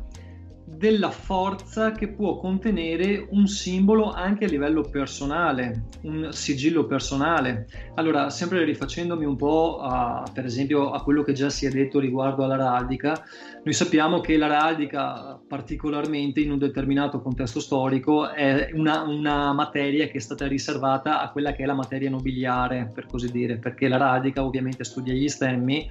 [0.78, 7.68] della forza che può contenere un simbolo anche a livello personale, un sigillo personale.
[7.96, 12.00] Allora, sempre rifacendomi un po' a, per esempio a quello che già si è detto
[12.00, 13.24] riguardo all'araldica,
[13.64, 20.18] noi sappiamo che l'araldica, particolarmente in un determinato contesto storico, è una, una materia che
[20.18, 24.46] è stata riservata a quella che è la materia nobiliare, per così dire, perché l'araldica
[24.46, 25.90] ovviamente studia gli stemmi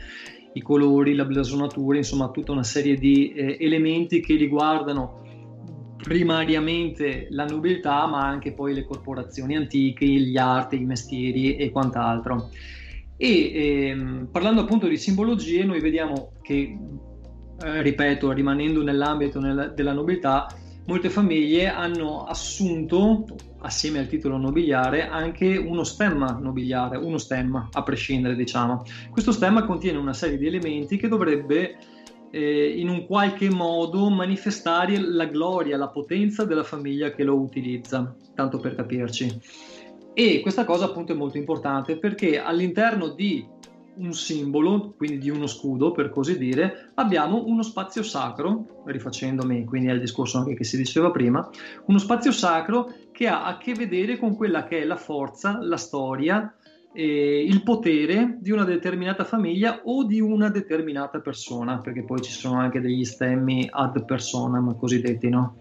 [0.57, 5.23] i colori, la blasonatura, insomma tutta una serie di eh, elementi che riguardano
[6.03, 12.49] primariamente la nobiltà, ma anche poi le corporazioni antiche, gli arti, i mestieri e quant'altro.
[13.19, 16.79] E ehm, parlando appunto di simbologie, noi vediamo che,
[17.63, 20.47] eh, ripeto, rimanendo nell'ambito nel, della nobiltà,
[20.87, 23.27] molte famiglie hanno assunto,
[23.67, 28.83] assieme al titolo nobiliare, anche uno stemma nobiliare, uno stemma a prescindere, diciamo.
[29.11, 31.77] Questo stemma contiene una serie di elementi che dovrebbe
[32.31, 38.15] eh, in un qualche modo manifestare la gloria, la potenza della famiglia che lo utilizza,
[38.35, 39.41] tanto per capirci.
[40.15, 43.47] E questa cosa appunto è molto importante perché all'interno di
[43.97, 49.89] un simbolo, quindi di uno scudo per così dire, abbiamo uno spazio sacro, rifacendomi quindi
[49.89, 51.49] al discorso anche che si diceva prima,
[51.87, 55.77] uno spazio sacro che ha a che vedere con quella che è la forza, la
[55.77, 56.55] storia,
[56.93, 62.33] eh, il potere di una determinata famiglia o di una determinata persona, perché poi ci
[62.33, 65.57] sono anche degli stemmi ad personam cosiddetti, no?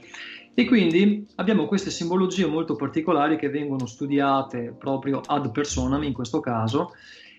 [0.58, 6.40] E quindi abbiamo queste simbologie molto particolari che vengono studiate proprio ad personam in questo
[6.40, 6.94] caso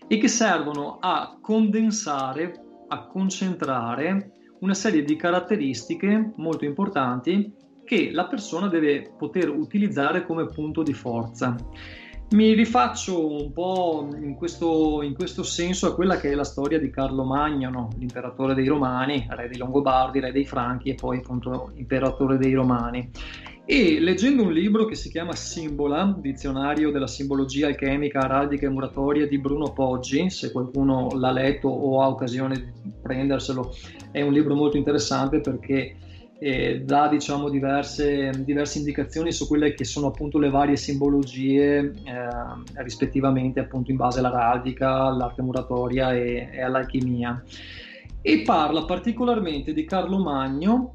[0.09, 2.55] e che servono a condensare,
[2.89, 7.53] a concentrare una serie di caratteristiche molto importanti
[7.85, 11.55] che la persona deve poter utilizzare come punto di forza.
[12.29, 16.81] Mi rifaccio un po' in questo, in questo senso a quella che è la storia
[16.81, 17.89] di Carlo Magno, no?
[17.99, 23.11] l'imperatore dei Romani, re dei Longobardi, re dei Franchi e poi appunto imperatore dei Romani.
[23.65, 29.27] E leggendo un libro che si chiama Simbola, dizionario della simbologia alchemica, araldica e muratoria
[29.29, 33.73] di Bruno Poggi, se qualcuno l'ha letto o ha occasione di prenderselo,
[34.11, 35.97] è un libro molto interessante perché
[36.39, 42.83] eh, dà diciamo, diverse, diverse, indicazioni su quelle che sono appunto le varie simbologie eh,
[42.83, 47.43] rispettivamente appunto in base all'araldica, all'arte muratoria e, e all'alchimia.
[48.21, 50.95] E parla particolarmente di Carlo Magno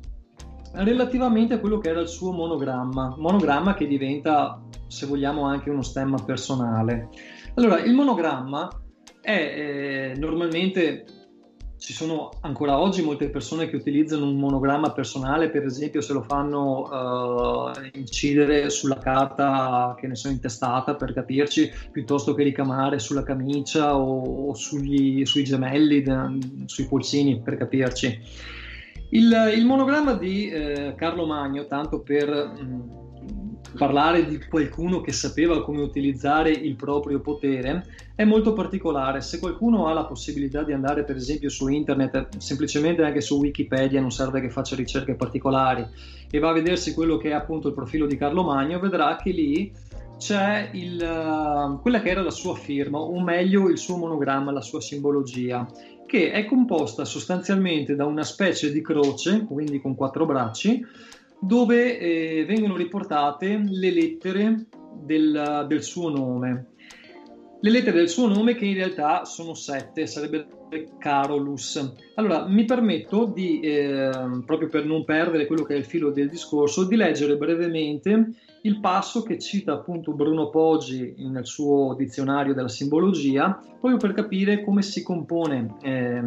[0.74, 5.82] relativamente a quello che era il suo monogramma, monogramma che diventa, se vogliamo, anche uno
[5.82, 7.10] stemma personale.
[7.56, 8.70] Allora, il monogramma
[9.22, 9.32] è
[10.14, 11.06] eh, normalmente
[11.82, 16.22] ci sono ancora oggi molte persone che utilizzano un monogramma personale, per esempio se lo
[16.22, 23.24] fanno uh, incidere sulla carta che ne sono intestata per capirci, piuttosto che ricamare sulla
[23.24, 26.04] camicia o, o sugli, sui gemelli,
[26.66, 28.20] sui polsini per capirci.
[29.10, 33.01] Il, il monogramma di eh, Carlo Magno, tanto per mh, mm,
[33.78, 39.22] parlare di qualcuno che sapeva come utilizzare il proprio potere, è molto particolare.
[39.22, 44.02] Se qualcuno ha la possibilità di andare, per esempio, su internet, semplicemente anche su Wikipedia,
[44.02, 45.86] non serve che faccia ricerche particolari,
[46.30, 49.32] e va a vedersi quello che è appunto il profilo di Carlo Magno, vedrà che
[49.32, 49.72] lì
[50.18, 54.62] c'è il, uh, quella che era la sua firma, o meglio il suo monogramma, la
[54.62, 55.68] sua simbologia
[56.12, 60.86] che è composta sostanzialmente da una specie di croce, quindi con quattro bracci,
[61.42, 64.68] dove eh, vengono riportate le lettere
[65.04, 66.68] del, del suo nome.
[67.64, 70.48] Le lettere del suo nome che in realtà sono sette, sarebbe
[70.98, 71.94] Carolus.
[72.16, 74.10] Allora, mi permetto di, eh,
[74.46, 78.34] proprio per non perdere quello che è il filo del discorso, di leggere brevemente
[78.64, 84.64] il passo che cita appunto Bruno Poggi nel suo dizionario della simbologia, proprio per capire
[84.64, 86.22] come si compone eh,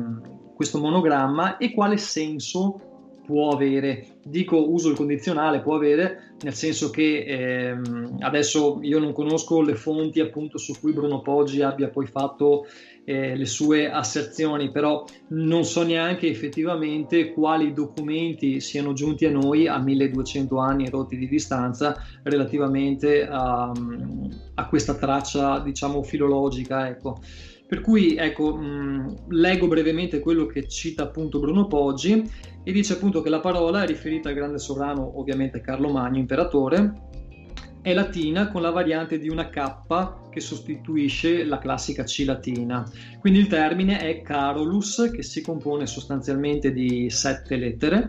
[0.54, 2.93] questo monogramma e quale senso
[3.24, 4.18] può avere.
[4.22, 9.74] Dico uso il condizionale, può avere, nel senso che ehm, adesso io non conosco le
[9.74, 12.66] fonti appunto su cui Bruno Poggi abbia poi fatto
[13.04, 19.66] eh, le sue asserzioni, però non so neanche effettivamente quali documenti siano giunti a noi
[19.66, 23.70] a 1200 anni rotti di distanza relativamente a,
[24.54, 26.88] a questa traccia, diciamo, filologica.
[26.88, 27.18] Ecco.
[27.74, 32.22] Per cui ecco, mh, leggo brevemente quello che cita appunto Bruno Poggi
[32.62, 36.92] e dice appunto che la parola è riferita al grande sovrano, ovviamente Carlo Magno, imperatore,
[37.82, 42.88] è latina con la variante di una K che sostituisce la classica C latina.
[43.18, 48.08] Quindi il termine è Carolus, che si compone sostanzialmente di sette lettere,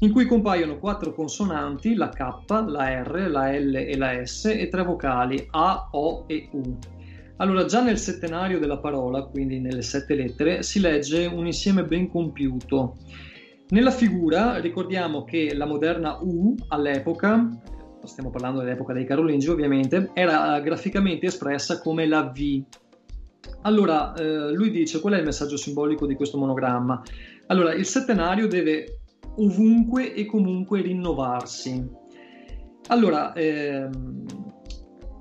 [0.00, 4.68] in cui compaiono quattro consonanti, la K, la R, la L e la S, e
[4.68, 6.76] tre vocali A, O e U.
[7.40, 12.06] Allora, già nel settenario della parola, quindi nelle sette lettere, si legge un insieme ben
[12.10, 12.98] compiuto.
[13.70, 17.48] Nella figura ricordiamo che la moderna U all'epoca,
[18.04, 22.62] stiamo parlando dell'epoca dei Carolingi ovviamente, era graficamente espressa come la V.
[23.62, 27.02] Allora, eh, lui dice qual è il messaggio simbolico di questo monogramma?
[27.46, 29.00] Allora, il settenario deve
[29.36, 31.88] ovunque e comunque rinnovarsi.
[32.88, 34.24] Allora, ehm,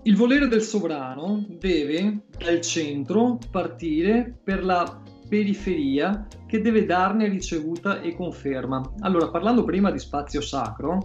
[0.04, 8.02] il volere del sovrano deve dal centro partire per la periferia che deve darne ricevuta
[8.02, 8.94] e conferma.
[9.00, 11.02] Allora, parlando prima di spazio sacro,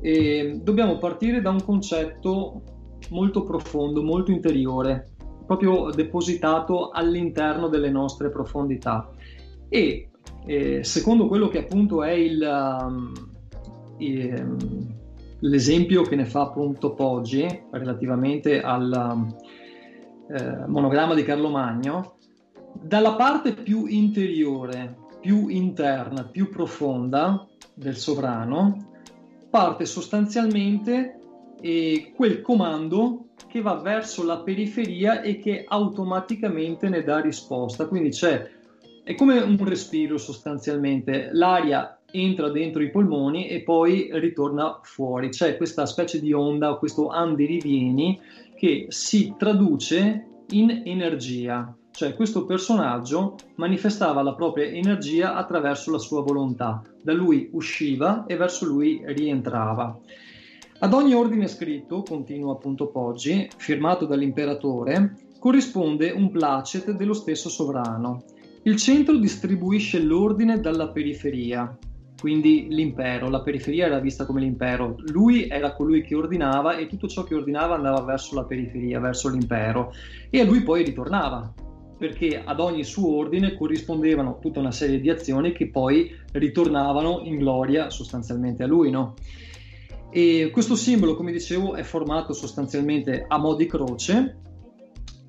[0.00, 2.62] eh, dobbiamo partire da un concetto
[3.10, 5.08] molto profondo, molto interiore,
[5.46, 9.10] proprio depositato all'interno delle nostre profondità.
[9.68, 10.10] E
[10.46, 12.40] eh, secondo quello che appunto è il,
[12.80, 13.12] um,
[13.98, 15.02] il
[15.44, 19.26] l'esempio che ne fa appunto Poggi relativamente al
[20.28, 22.16] eh, monogramma di Carlo Magno,
[22.72, 28.92] dalla parte più interiore, più interna, più profonda del sovrano,
[29.50, 31.20] parte sostanzialmente
[31.60, 37.86] eh, quel comando che va verso la periferia e che automaticamente ne dà risposta.
[37.86, 38.50] Quindi c'è,
[39.04, 45.30] è come un respiro sostanzialmente, l'aria entra dentro i polmoni e poi ritorna fuori.
[45.30, 48.20] C'è questa specie di onda, questo andirivieni
[48.56, 51.76] che si traduce in energia.
[51.90, 56.82] Cioè questo personaggio manifestava la propria energia attraverso la sua volontà.
[57.02, 59.98] Da lui usciva e verso lui rientrava.
[60.80, 68.24] Ad ogni ordine scritto, continua appunto Poggi, firmato dall'imperatore, corrisponde un placet dello stesso sovrano.
[68.64, 71.76] Il centro distribuisce l'ordine dalla periferia,
[72.24, 77.06] quindi l'impero, la periferia era vista come l'impero, lui era colui che ordinava e tutto
[77.06, 79.92] ciò che ordinava andava verso la periferia, verso l'impero
[80.30, 81.52] e a lui poi ritornava,
[81.98, 87.36] perché ad ogni suo ordine corrispondevano tutta una serie di azioni che poi ritornavano in
[87.36, 89.16] gloria sostanzialmente a lui, no?
[90.08, 94.38] E questo simbolo, come dicevo, è formato sostanzialmente a mo' di croce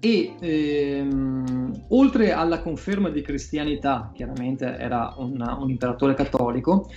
[0.05, 6.91] e ehm, oltre alla conferma di cristianità, chiaramente era una, un imperatore cattolico,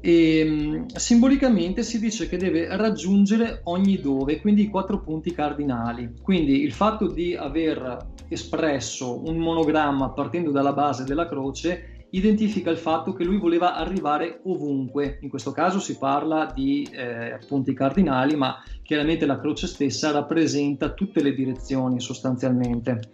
[0.00, 6.12] ehm, simbolicamente si dice che deve raggiungere ogni dove, quindi i quattro punti cardinali.
[6.22, 12.76] Quindi il fatto di aver espresso un monogramma partendo dalla base della croce identifica il
[12.76, 15.18] fatto che lui voleva arrivare ovunque.
[15.22, 18.56] In questo caso si parla di eh, punti cardinali, ma
[18.90, 23.12] chiaramente la croce stessa rappresenta tutte le direzioni sostanzialmente.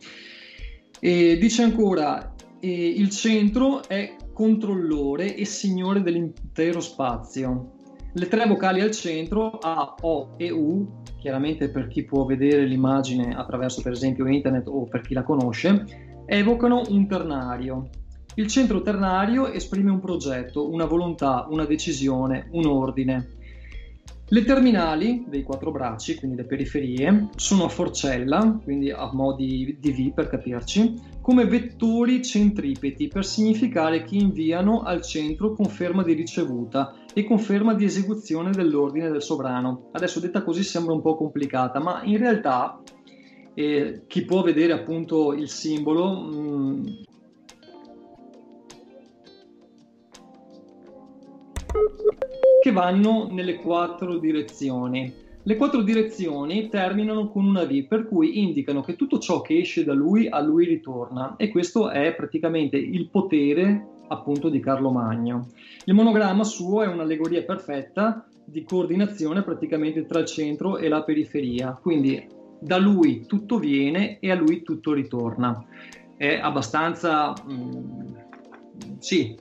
[0.99, 7.73] E dice ancora, eh, il centro è controllore e signore dell'intero spazio.
[8.15, 13.35] Le tre vocali al centro, A, O e U, chiaramente per chi può vedere l'immagine
[13.35, 17.91] attraverso per esempio internet o per chi la conosce, evocano un ternario,
[18.37, 23.36] il centro ternario esprime un progetto, una volontà, una decisione, un ordine.
[24.29, 29.93] Le terminali dei quattro bracci, quindi le periferie, sono a forcella, quindi a modi di
[29.93, 36.97] V per capirci, come vettori centripeti per significare che inviano al centro conferma di ricevuta
[37.15, 39.91] e conferma di esecuzione dell'ordine del sovrano.
[39.93, 42.81] Adesso detta così sembra un po' complicata, ma in realtà
[43.55, 46.87] eh, chi può vedere appunto il simbolo mh, mm,
[52.67, 55.13] che vanno nelle quattro direzioni.
[55.41, 59.85] Le quattro direzioni terminano con una V, per cui indicano che tutto ciò che esce
[59.85, 65.47] da lui a lui ritorna e questo è praticamente il potere appunto di Carlo Magno.
[65.85, 71.79] Il monogramma suo è un'allegoria perfetta di coordinazione praticamente tra il centro e la periferia,
[71.81, 72.27] quindi
[72.59, 75.65] da lui tutto viene e a lui tutto ritorna.
[76.17, 78.15] È abbastanza, mm,
[78.99, 79.37] sì,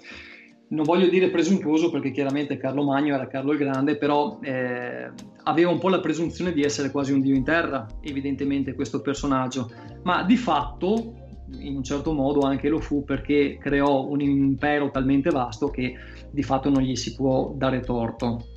[0.76, 5.10] non voglio dire presuntuoso perché chiaramente Carlo Magno era Carlo il Grande, però eh,
[5.44, 9.72] aveva un po' la presunzione di essere quasi un dio in terra, evidentemente questo personaggio,
[10.04, 11.16] ma di fatto
[11.60, 15.96] in un certo modo anche lo fu perché creò un impero talmente vasto che
[16.30, 18.48] di fatto non gli si può dare torto.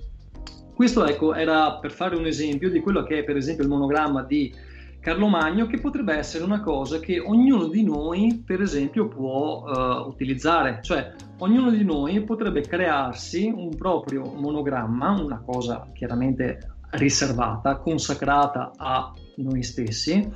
[0.75, 4.23] Questo ecco era per fare un esempio di quello che è per esempio il monogramma
[4.23, 4.53] di
[5.01, 10.09] Carlo Magno che potrebbe essere una cosa che ognuno di noi per esempio può uh,
[10.09, 18.73] utilizzare, cioè ognuno di noi potrebbe crearsi un proprio monogramma, una cosa chiaramente riservata, consacrata
[18.77, 20.29] a noi stessi,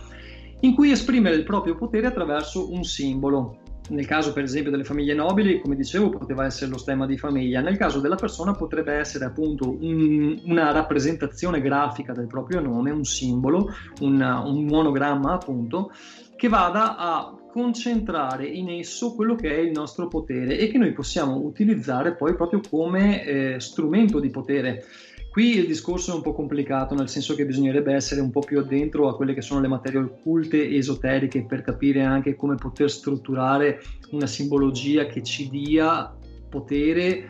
[0.61, 3.62] in cui esprimere il proprio potere attraverso un simbolo.
[3.89, 7.61] Nel caso per esempio delle famiglie nobili, come dicevo, poteva essere lo stemma di famiglia,
[7.61, 13.05] nel caso della persona potrebbe essere appunto un, una rappresentazione grafica del proprio nome, un
[13.05, 15.91] simbolo, una, un monogramma appunto,
[16.37, 20.93] che vada a concentrare in esso quello che è il nostro potere e che noi
[20.93, 24.85] possiamo utilizzare poi proprio come eh, strumento di potere.
[25.33, 28.59] Qui il discorso è un po' complicato, nel senso che bisognerebbe essere un po' più
[28.59, 32.91] addentro a quelle che sono le materie occulte e esoteriche per capire anche come poter
[32.91, 33.81] strutturare
[34.11, 36.15] una simbologia che ci dia
[36.51, 37.27] potere,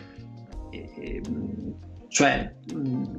[2.09, 2.53] cioè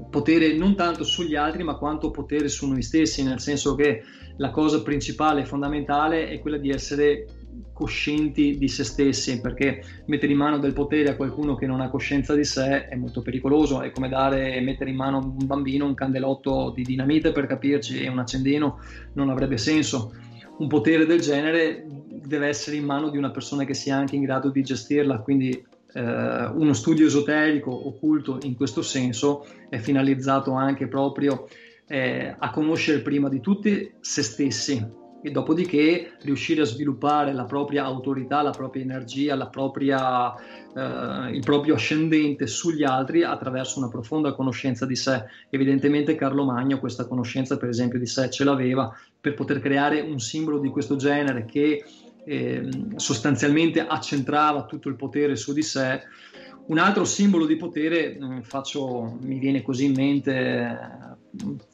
[0.09, 4.03] potere non tanto sugli altri ma quanto potere su noi stessi, nel senso che
[4.35, 7.42] la cosa principale e fondamentale è quella di essere
[7.73, 11.89] coscienti di se stessi, perché mettere in mano del potere a qualcuno che non ha
[11.89, 15.85] coscienza di sé è molto pericoloso, è come dare mettere in mano a un bambino
[15.85, 18.79] un candelotto di dinamite per capirci e un accendino
[19.13, 20.13] non avrebbe senso.
[20.57, 24.23] Un potere del genere deve essere in mano di una persona che sia anche in
[24.23, 25.49] grado di gestirla, quindi
[25.93, 31.47] eh, uno studio esoterico occulto in questo senso è finalizzato anche proprio
[31.87, 37.85] eh, a conoscere prima di tutti se stessi, e dopodiché riuscire a sviluppare la propria
[37.85, 44.33] autorità, la propria energia, la propria, eh, il proprio ascendente sugli altri attraverso una profonda
[44.33, 45.23] conoscenza di sé.
[45.49, 50.19] Evidentemente Carlo Magno questa conoscenza per esempio di sé ce l'aveva per poter creare un
[50.19, 51.85] simbolo di questo genere che
[52.25, 56.01] eh, sostanzialmente accentrava tutto il potere su di sé
[56.65, 61.12] un altro simbolo di potere, mm, faccio, mi viene così in mente,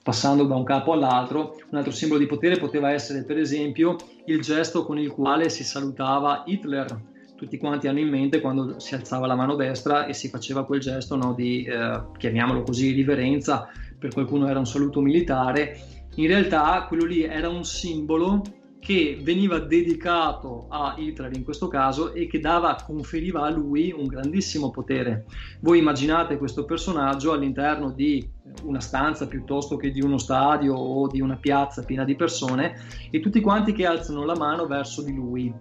[0.02, 4.42] passando da un capo all'altro, un altro simbolo di potere poteva essere per esempio il
[4.42, 7.18] gesto con il quale si salutava Hitler.
[7.36, 10.82] Tutti quanti hanno in mente quando si alzava la mano destra e si faceva quel
[10.82, 15.80] gesto no, di, eh, chiamiamolo così, riverenza, per qualcuno era un saluto militare.
[16.16, 18.44] In realtà quello lì era un simbolo
[18.80, 24.08] che veniva dedicato a Hitler in questo caso e che dava, conferiva a lui un
[24.08, 25.26] grandissimo potere.
[25.60, 28.28] Voi immaginate questo personaggio all'interno di
[28.64, 32.78] una stanza piuttosto che di uno stadio o di una piazza piena di persone
[33.12, 35.54] e tutti quanti che alzano la mano verso di lui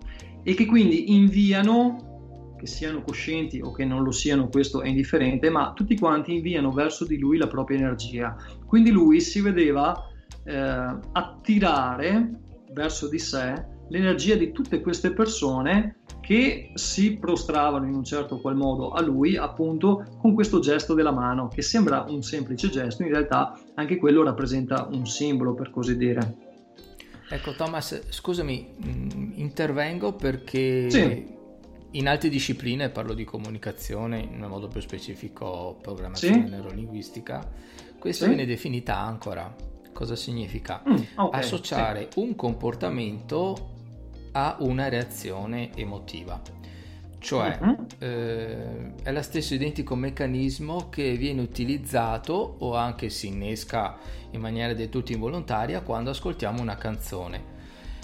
[0.42, 5.50] e che quindi inviano, che siano coscienti o che non lo siano, questo è indifferente,
[5.50, 8.36] ma tutti quanti inviano verso di lui la propria energia.
[8.64, 9.94] Quindi lui si vedeva
[10.44, 18.04] eh, attirare verso di sé l'energia di tutte queste persone che si prostravano in un
[18.04, 22.68] certo qual modo a lui appunto con questo gesto della mano che sembra un semplice
[22.68, 26.36] gesto in realtà anche quello rappresenta un simbolo per così dire
[27.30, 31.26] ecco Thomas scusami mm, intervengo perché sì.
[31.92, 36.50] in altre discipline parlo di comunicazione in modo più specifico programmazione sì.
[36.50, 37.50] neurolinguistica
[37.98, 38.30] questa sì.
[38.30, 39.54] viene definita ancora
[39.98, 40.80] Cosa significa?
[40.88, 42.20] Mm, okay, Associare sì.
[42.20, 43.70] un comportamento
[44.30, 46.40] a una reazione emotiva.
[47.18, 47.86] Cioè uh-huh.
[47.98, 53.98] eh, è lo stesso identico meccanismo che viene utilizzato o anche si innesca
[54.30, 57.42] in maniera del tutto involontaria quando ascoltiamo una canzone.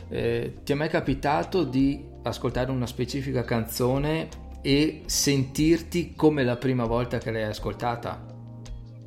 [0.09, 4.29] Eh, ti è mai capitato di ascoltare una specifica canzone
[4.63, 8.33] e sentirti come la prima volta che l'hai ascoltata?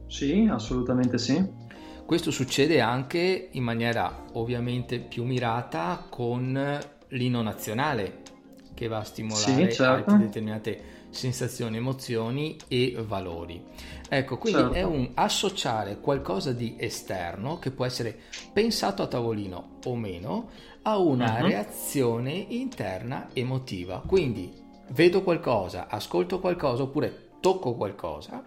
[0.08, 1.66] Sì, assolutamente sì.
[2.08, 6.80] Questo succede anche in maniera ovviamente più mirata con
[7.10, 8.22] l'inno nazionale
[8.74, 10.16] che va a stimolare sì, certo.
[10.16, 13.62] determinate sensazioni, emozioni e valori.
[14.08, 14.76] Ecco, quindi certo.
[14.76, 18.18] è un associare qualcosa di esterno che può essere
[18.54, 20.50] pensato a tavolino o meno
[20.84, 21.46] a una uh-huh.
[21.46, 24.02] reazione interna emotiva.
[24.08, 24.54] Quindi
[24.92, 28.46] vedo qualcosa, ascolto qualcosa oppure tocco qualcosa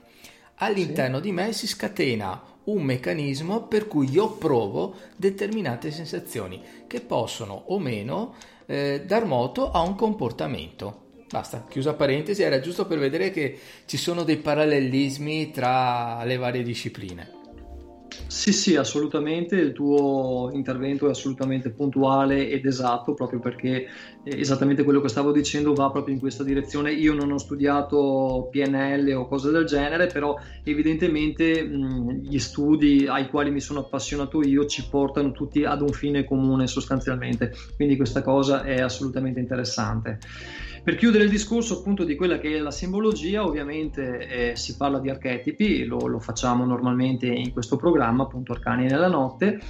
[0.63, 1.23] all'interno sì.
[1.23, 7.79] di me si scatena un meccanismo per cui io provo determinate sensazioni che possono o
[7.79, 8.35] meno
[8.67, 11.09] eh, dar moto a un comportamento.
[11.31, 16.63] Basta, chiusa parentesi, era giusto per vedere che ci sono dei parallelismi tra le varie
[16.63, 17.40] discipline.
[18.33, 23.87] Sì, sì, assolutamente, il tuo intervento è assolutamente puntuale ed esatto, proprio perché
[24.23, 26.93] esattamente quello che stavo dicendo va proprio in questa direzione.
[26.93, 33.29] Io non ho studiato PNL o cose del genere, però evidentemente mh, gli studi ai
[33.29, 38.23] quali mi sono appassionato io ci portano tutti ad un fine comune sostanzialmente, quindi questa
[38.23, 40.19] cosa è assolutamente interessante.
[40.83, 44.99] Per chiudere il discorso appunto di quella che è la simbologia, ovviamente eh, si parla
[44.99, 49.61] di archetipi, lo, lo, facciamo normalmente in questo programma, appunto Arcani nella notte.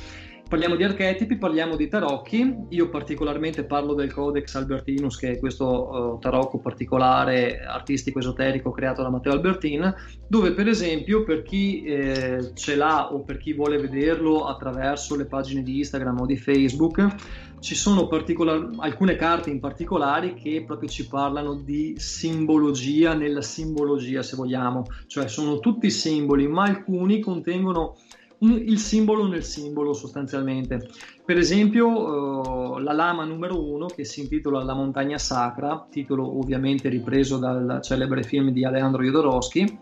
[0.50, 5.64] Parliamo di archetipi, parliamo di tarocchi, io particolarmente parlo del Codex Albertinus, che è questo
[5.64, 9.94] uh, tarocco particolare artistico esoterico creato da Matteo Albertin,
[10.26, 15.26] dove per esempio per chi eh, ce l'ha o per chi vuole vederlo attraverso le
[15.26, 17.14] pagine di Instagram o di Facebook,
[17.60, 24.24] ci sono particolar- alcune carte in particolare che proprio ci parlano di simbologia nella simbologia,
[24.24, 27.94] se vogliamo, cioè sono tutti simboli, ma alcuni contengono
[28.40, 30.88] il simbolo nel simbolo sostanzialmente.
[31.24, 36.88] Per esempio uh, la lama numero uno che si intitola La montagna sacra, titolo ovviamente
[36.88, 39.78] ripreso dal celebre film di Alejandro Jodorowsky,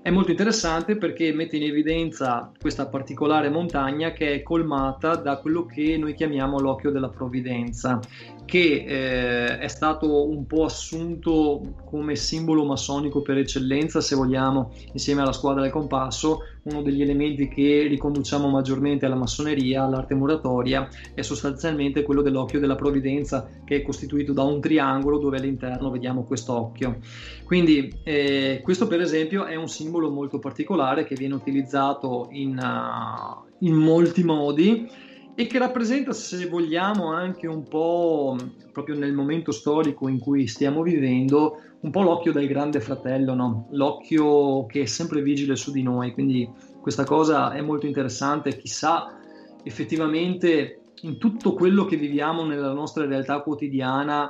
[0.00, 5.66] è molto interessante perché mette in evidenza questa particolare montagna che è colmata da quello
[5.66, 8.00] che noi chiamiamo l'occhio della provvidenza,
[8.48, 15.20] che eh, è stato un po' assunto come simbolo massonico per eccellenza, se vogliamo, insieme
[15.20, 21.20] alla squadra del compasso, uno degli elementi che riconduciamo maggiormente alla massoneria, all'arte muratoria, è
[21.20, 26.54] sostanzialmente quello dell'occhio della provvidenza, che è costituito da un triangolo dove all'interno vediamo questo
[26.54, 27.00] occhio.
[27.44, 33.66] Quindi eh, questo per esempio è un simbolo molto particolare che viene utilizzato in, uh,
[33.66, 35.06] in molti modi
[35.40, 38.36] e che rappresenta, se vogliamo, anche un po'
[38.72, 43.68] proprio nel momento storico in cui stiamo vivendo, un po' l'occhio del grande fratello, no?
[43.70, 46.10] l'occhio che è sempre vigile su di noi.
[46.10, 49.16] Quindi questa cosa è molto interessante, chissà
[49.62, 54.28] effettivamente in tutto quello che viviamo nella nostra realtà quotidiana,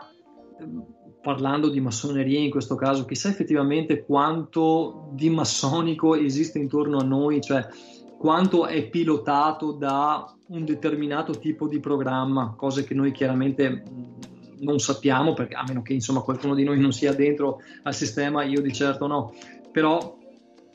[0.60, 0.84] ehm,
[1.22, 7.40] parlando di massoneria in questo caso, chissà effettivamente quanto di massonico esiste intorno a noi,
[7.40, 7.66] cioè
[8.18, 13.84] quanto è pilotato da un determinato tipo di programma, cose che noi chiaramente
[14.58, 18.42] non sappiamo, perché a meno che insomma qualcuno di noi non sia dentro al sistema,
[18.42, 19.32] io di certo no,
[19.70, 20.16] però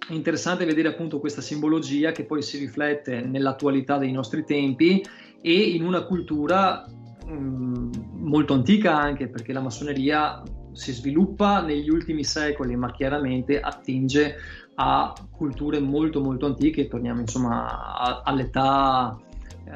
[0.07, 5.03] è interessante vedere appunto questa simbologia che poi si riflette nell'attualità dei nostri tempi
[5.41, 6.85] e in una cultura
[7.25, 7.89] mh,
[8.19, 10.41] molto antica anche, perché la massoneria
[10.71, 14.35] si sviluppa negli ultimi secoli, ma chiaramente attinge
[14.75, 19.19] a culture molto molto antiche, torniamo insomma all'età,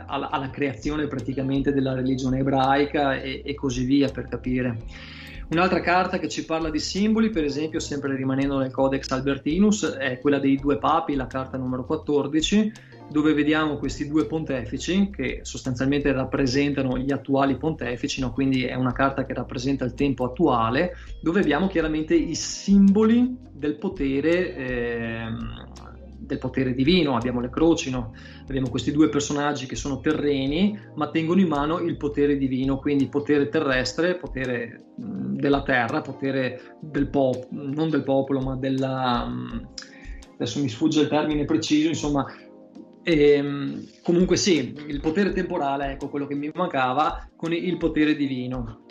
[0.05, 4.77] alla, alla creazione praticamente della religione ebraica e, e così via per capire.
[5.49, 10.19] Un'altra carta che ci parla di simboli, per esempio, sempre rimanendo nel Codex Albertinus, è
[10.19, 12.71] quella dei due papi, la carta numero 14,
[13.09, 18.33] dove vediamo questi due pontefici che sostanzialmente rappresentano gli attuali pontefici, no?
[18.33, 23.77] quindi è una carta che rappresenta il tempo attuale, dove abbiamo chiaramente i simboli del
[23.77, 24.55] potere.
[24.55, 25.65] Ehm,
[26.27, 28.13] del potere divino, abbiamo le croci, no?
[28.47, 33.07] abbiamo questi due personaggi che sono terreni ma tengono in mano il potere divino, quindi
[33.07, 39.25] potere terrestre, potere della terra, potere del popolo, non del popolo ma della...
[40.33, 42.25] adesso mi sfugge il termine preciso, insomma
[43.07, 48.17] e, ehm, comunque sì, il potere temporale, ecco quello che mi mancava, con il potere
[48.17, 48.81] divino.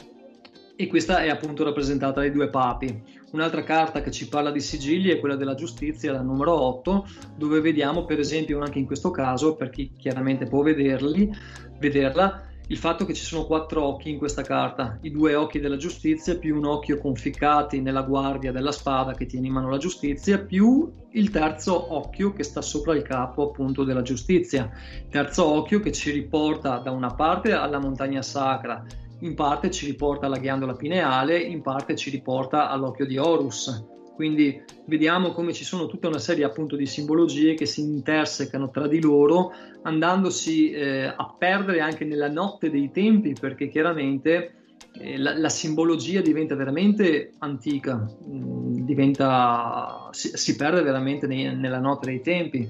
[0.74, 3.02] E questa è appunto rappresentata dai due papi.
[3.32, 7.06] Un'altra carta che ci parla di sigilli è quella della giustizia, la numero 8,
[7.36, 11.30] dove vediamo per esempio anche in questo caso, per chi chiaramente può vederli,
[11.78, 15.76] vederla, il fatto che ci sono quattro occhi in questa carta, i due occhi della
[15.76, 20.38] giustizia più un occhio conficcati nella guardia della spada che tiene in mano la giustizia,
[20.38, 24.68] più il terzo occhio che sta sopra il capo appunto della giustizia.
[25.08, 28.84] Terzo occhio che ci riporta da una parte alla montagna sacra,
[29.20, 34.62] in parte ci riporta alla ghiandola pineale, in parte ci riporta all'occhio di Horus quindi
[34.86, 38.98] vediamo come ci sono tutta una serie appunto di simbologie che si intersecano tra di
[38.98, 39.52] loro,
[39.86, 44.54] andandosi eh, a perdere anche nella notte dei tempi, perché chiaramente
[44.92, 51.54] eh, la, la, simbologia diventa veramente antica, mh, mm, diventa, si, si, perde veramente nei,
[51.56, 52.68] nella notte dei tempi.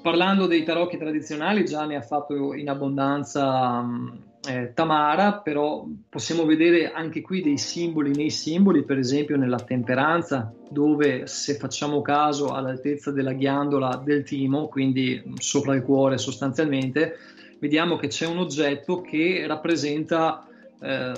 [0.00, 5.86] Parlando dei tarocchi tradizionali, già ne ha fatto in abbondanza mh, mm, eh, Tamara, però
[6.08, 12.02] possiamo vedere anche qui dei simboli nei simboli, per esempio nella temperanza, dove se facciamo
[12.02, 17.16] caso all'altezza della ghiandola del timo, quindi sopra il cuore sostanzialmente,
[17.58, 20.46] vediamo che c'è un oggetto che rappresenta
[20.80, 21.12] eh,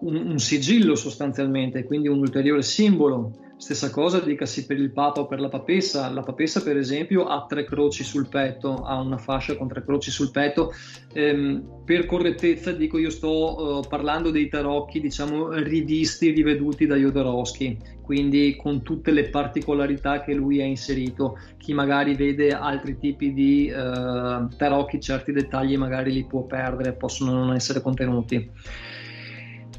[0.00, 5.26] un, un sigillo sostanzialmente, quindi un ulteriore simbolo Stessa cosa dicasi per il Papa o
[5.26, 6.10] per la Papessa.
[6.10, 10.10] La Papessa, per esempio, ha tre croci sul petto, ha una fascia con tre croci
[10.10, 10.74] sul petto.
[11.14, 17.78] Ehm, per correttezza, dico, io sto uh, parlando dei tarocchi, diciamo, rivisti, riveduti da Jodorowsky,
[18.02, 21.38] quindi con tutte le particolarità che lui ha inserito.
[21.56, 27.32] Chi magari vede altri tipi di uh, tarocchi, certi dettagli magari li può perdere, possono
[27.32, 28.50] non essere contenuti.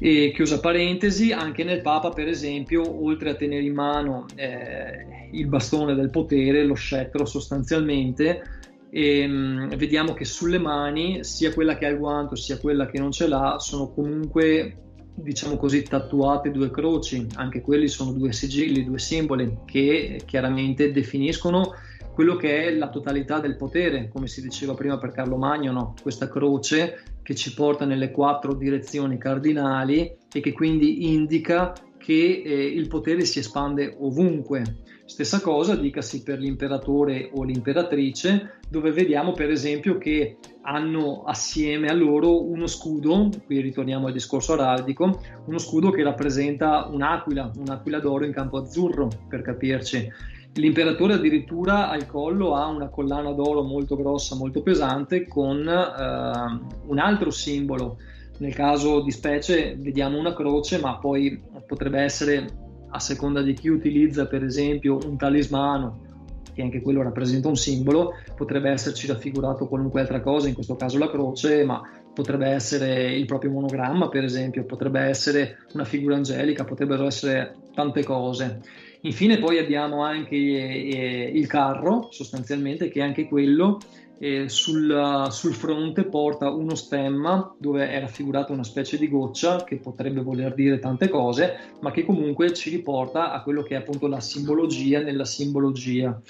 [0.00, 5.46] E chiusa parentesi, anche nel Papa, per esempio, oltre a tenere in mano eh, il
[5.48, 8.42] bastone del potere, lo scettro sostanzialmente,
[8.90, 13.10] ehm, vediamo che sulle mani, sia quella che ha il guanto sia quella che non
[13.10, 14.76] ce l'ha, sono comunque,
[15.14, 17.26] diciamo così, tatuate due croci.
[17.34, 21.74] Anche quelli sono due sigilli, due simboli che chiaramente definiscono
[22.14, 25.94] quello che è la totalità del potere, come si diceva prima per Carlo Magno, no?
[26.02, 32.64] questa croce che ci porta nelle quattro direzioni cardinali e che quindi indica che eh,
[32.64, 34.78] il potere si espande ovunque.
[35.04, 41.94] Stessa cosa dicasi per l'imperatore o l'imperatrice, dove vediamo per esempio che hanno assieme a
[41.94, 48.24] loro uno scudo, qui ritorniamo al discorso araldico, uno scudo che rappresenta un'aquila, un'aquila d'oro
[48.24, 50.10] in campo azzurro, per capirci
[50.54, 56.98] L'imperatore addirittura al collo ha una collana d'oro molto grossa, molto pesante, con eh, un
[56.98, 57.98] altro simbolo.
[58.38, 62.46] Nel caso di specie vediamo una croce, ma poi potrebbe essere,
[62.90, 66.06] a seconda di chi utilizza per esempio un talismano,
[66.54, 70.98] che anche quello rappresenta un simbolo, potrebbe esserci raffigurato qualunque altra cosa, in questo caso
[70.98, 71.80] la croce, ma
[72.12, 78.02] potrebbe essere il proprio monogramma, per esempio, potrebbe essere una figura angelica, potrebbero essere tante
[78.02, 78.60] cose.
[79.02, 83.78] Infine poi abbiamo anche eh, il carro, sostanzialmente, che anche quello
[84.18, 89.76] eh, sul, sul, fronte porta uno stemma dove è raffigurata una specie di goccia che
[89.76, 94.08] potrebbe voler dire tante cose, ma che comunque ci riporta a quello che è appunto
[94.08, 96.20] la simbologia nella simbologia.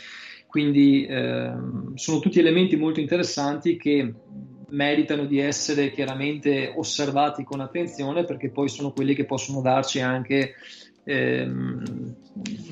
[0.46, 1.52] Quindi eh,
[1.94, 4.14] sono tutti elementi molto interessanti che
[4.70, 10.54] meritano di essere chiaramente osservati con attenzione perché poi sono quelli che possono darci anche
[11.08, 12.14] ehm,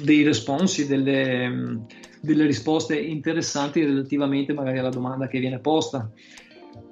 [0.03, 1.81] dei responsi, delle,
[2.21, 6.11] delle risposte interessanti relativamente magari alla domanda che viene posta.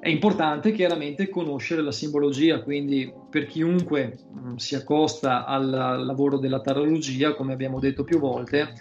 [0.01, 5.71] È importante chiaramente conoscere la simbologia, quindi per chiunque mm, si accosta al
[6.05, 8.73] lavoro della tarologia, come abbiamo detto più volte,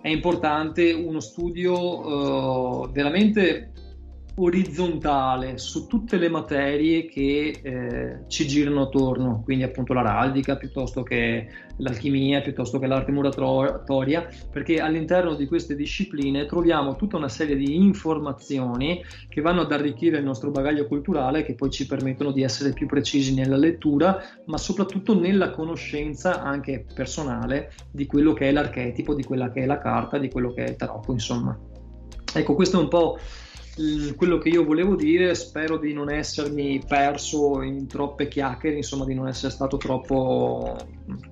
[0.00, 3.72] è importante uno studio uh, veramente
[4.38, 11.48] orizzontale su tutte le materie che eh, ci girano attorno, quindi appunto l'araldica piuttosto che
[11.78, 17.76] l'alchimia, piuttosto che l'arte muratoria, perché all'interno di queste discipline troviamo tutta una serie di
[17.76, 22.72] informazioni che vanno ad arricchire il nostro bagaglio culturale, che poi ci permettono di essere
[22.72, 29.14] più precisi nella lettura, ma soprattutto nella conoscenza anche personale di quello che è l'archetipo,
[29.14, 31.58] di quella che è la carta, di quello che è il tarocco, insomma.
[32.34, 33.18] Ecco, questo è un po'
[34.16, 39.14] quello che io volevo dire, spero di non essermi perso in troppe chiacchiere, insomma di
[39.14, 40.76] non essere stato troppo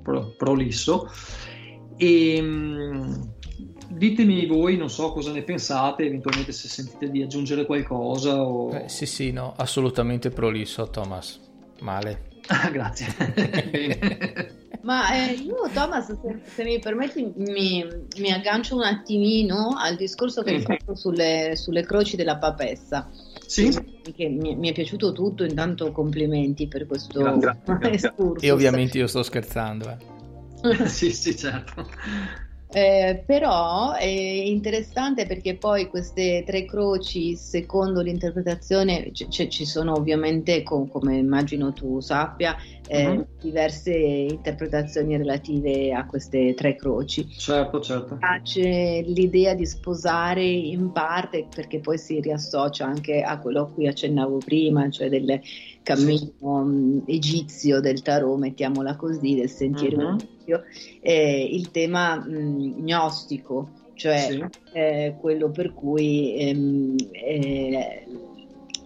[0.03, 1.11] pro- prolisso.
[1.97, 3.35] E ehm,
[3.89, 8.43] ditemi voi, non so cosa ne pensate, eventualmente se sentite di aggiungere qualcosa.
[8.43, 8.73] O...
[8.75, 11.41] Eh, sì, sì, no, assolutamente prolisso, Thomas.
[11.81, 12.35] Male.
[12.49, 13.09] Ah, grazie.
[14.87, 17.85] Ma eh, io, Thomas, se, se mi permetti, mi,
[18.19, 23.11] mi, aggancio un attimino al discorso che hai fatto sulle, sulle croci della papessa.
[23.45, 23.69] Sì.
[24.15, 29.25] Che mi, mi, è piaciuto tutto, intanto complimenti per questo grazie, E ovviamente io sto
[29.25, 29.99] scherzando.
[30.63, 30.87] Eh.
[30.87, 31.89] sì, sì, certo.
[32.69, 39.95] Eh, però è interessante perché poi queste tre croci, secondo l'interpretazione, c- c- ci sono
[39.95, 42.57] ovviamente, com- come immagino tu sappia,
[42.89, 43.27] eh, uh-huh.
[43.41, 47.29] diverse interpretazioni relative a queste tre croci.
[47.29, 48.19] Certo, certo.
[48.43, 53.87] C'è l'idea di sposare in parte, perché poi si riassocia anche a quello a cui
[53.87, 55.41] accennavo prima, cioè del
[55.87, 57.13] cammino sì.
[57.13, 60.15] egizio del tarot, mettiamola così, del sentiero uh-huh.
[60.17, 60.65] egizio,
[61.01, 64.45] eh, il tema mh, gnostico, cioè sì.
[64.73, 68.05] eh, quello per cui ehm, eh,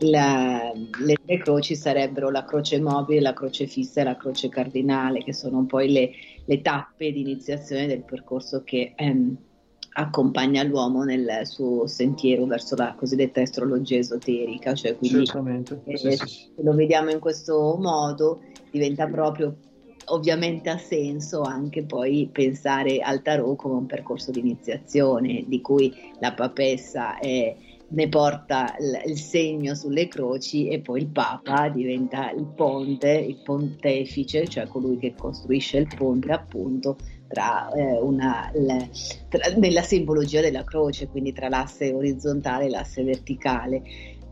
[0.01, 5.24] la, le tre croci sarebbero la croce mobile, la croce fissa e la croce cardinale,
[5.24, 6.11] che sono poi le,
[6.44, 9.36] le tappe di iniziazione del percorso che ehm,
[10.01, 15.22] accompagna l'uomo nel suo sentiero verso la cosiddetta astrologia esoterica, cioè quindi
[15.84, 16.53] eh, sì, sì, sì.
[16.57, 18.40] lo vediamo in questo modo
[18.70, 19.57] diventa proprio
[20.07, 25.94] ovviamente ha senso anche poi pensare al tarot come un percorso di iniziazione di cui
[26.18, 27.55] la papessa è,
[27.88, 33.40] ne porta il, il, segno sulle croci e poi il papa diventa il ponte, il
[33.44, 36.96] pontefice, cioè colui che costruisce il ponte appunto
[37.31, 38.91] tra, eh, una, le,
[39.28, 43.83] tra, nella simbologia della croce, quindi tra l'asse orizzontale e l'asse verticale.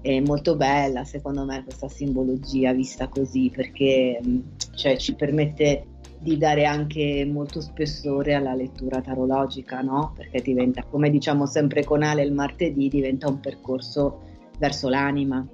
[0.01, 4.39] È molto bella secondo me questa simbologia vista così perché mm,
[4.75, 5.85] cioè, ci permette
[6.21, 10.13] di dare anche molto spessore alla lettura tarologica, no?
[10.17, 14.23] Perché diventa, come diciamo sempre con Ale il martedì, diventa un percorso
[14.59, 15.47] verso l'anima.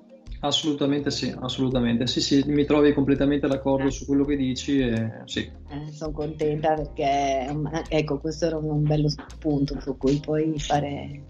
[0.45, 2.07] Assolutamente sì, assolutamente.
[2.07, 3.90] Sì, sì, mi trovi completamente d'accordo eh.
[3.90, 5.40] su quello che dici e sì.
[5.40, 7.49] Eh, sono contenta perché,
[7.88, 11.22] ecco, questo era un bello spunto su cui poi fare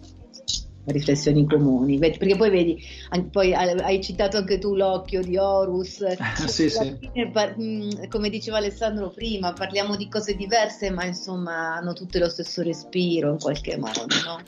[0.87, 2.83] riflessioni comuni, perché poi vedi,
[3.31, 6.05] poi hai citato anche tu l'occhio di Horus,
[6.47, 6.99] sì, sì.
[6.99, 12.29] Fine, mm, come diceva Alessandro prima, parliamo di cose diverse ma insomma hanno tutte lo
[12.29, 14.43] stesso respiro in qualche modo, no?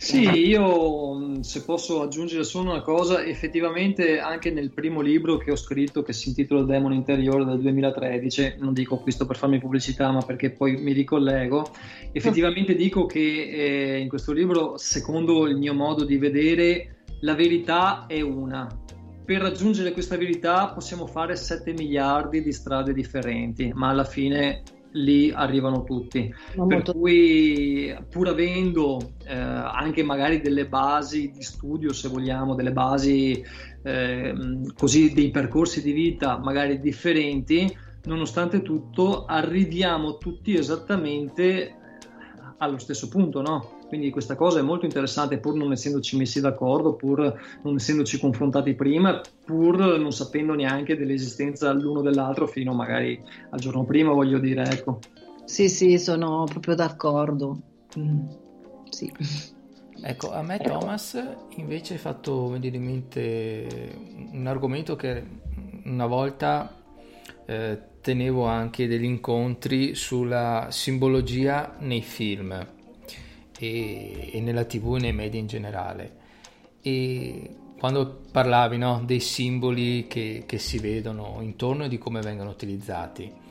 [0.00, 5.56] Sì, io se posso aggiungere solo una cosa, effettivamente anche nel primo libro che ho
[5.56, 10.12] scritto che si intitola Il demone interiore del 2013, non dico questo per farmi pubblicità
[10.12, 11.72] ma perché poi mi ricollego,
[12.12, 18.06] effettivamente dico che eh, in questo libro, secondo il mio modo di vedere, la verità
[18.06, 18.68] è una.
[19.24, 24.62] Per raggiungere questa verità possiamo fare 7 miliardi di strade differenti, ma alla fine
[24.92, 26.32] lì arrivano tutti.
[26.56, 26.92] Ma per molto...
[26.92, 33.42] cui, pur avendo eh, anche magari delle basi di studio, se vogliamo, delle basi
[33.82, 34.34] eh,
[34.76, 41.74] così, dei percorsi di vita magari differenti, nonostante tutto arriviamo tutti esattamente
[42.58, 43.77] allo stesso punto, no?
[43.88, 48.74] Quindi questa cosa è molto interessante, pur non essendoci messi d'accordo, pur non essendoci confrontati
[48.74, 53.18] prima, pur non sapendo neanche dell'esistenza l'uno dell'altro fino magari
[53.48, 55.00] al giorno prima, voglio dire, ecco.
[55.46, 57.58] Sì, sì, sono proprio d'accordo.
[57.98, 58.26] Mm,
[58.90, 59.10] sì.
[60.02, 61.18] Ecco, a me Thomas
[61.56, 63.98] invece hai fatto venire in mente
[64.32, 65.24] un argomento che
[65.86, 66.76] una volta
[67.46, 72.76] eh, tenevo anche degli incontri sulla simbologia nei film
[73.58, 76.16] e, e nella tv e nei media in generale.
[76.80, 82.50] E quando parlavi no, dei simboli che, che, si vedono intorno e di come vengono
[82.50, 83.46] utilizzati.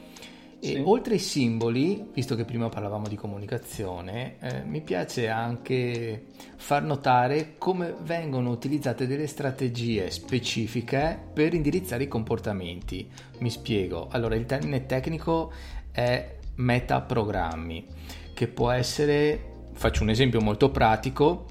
[0.59, 0.81] E sì.
[0.83, 7.53] oltre ai simboli, visto che prima parlavamo di comunicazione, eh, mi piace anche far notare
[7.59, 13.07] come vengono utilizzate delle strategie specifiche per indirizzare i comportamenti.
[13.39, 14.07] Mi spiego.
[14.09, 15.51] Allora, il termine tecnico
[15.91, 17.85] è metaprogrammi,
[18.33, 21.45] che può essere faccio un esempio molto pratico,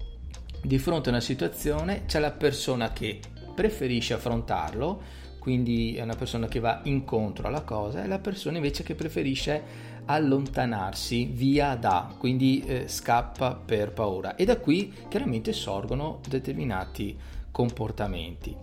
[0.60, 3.20] di fronte a una situazione c'è la persona che
[3.54, 5.00] preferisce affrontarlo,
[5.38, 9.94] quindi è una persona che va incontro alla cosa, e la persona invece che preferisce
[10.06, 14.34] allontanarsi via da, quindi eh, scappa per paura.
[14.34, 17.16] E da qui chiaramente sorgono determinati
[17.52, 18.54] comportamenti.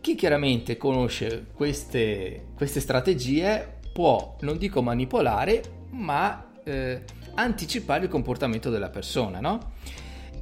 [0.00, 7.02] Chi chiaramente conosce queste, queste strategie può, non dico manipolare, ma eh,
[7.42, 9.72] anticipare il comportamento della persona, no?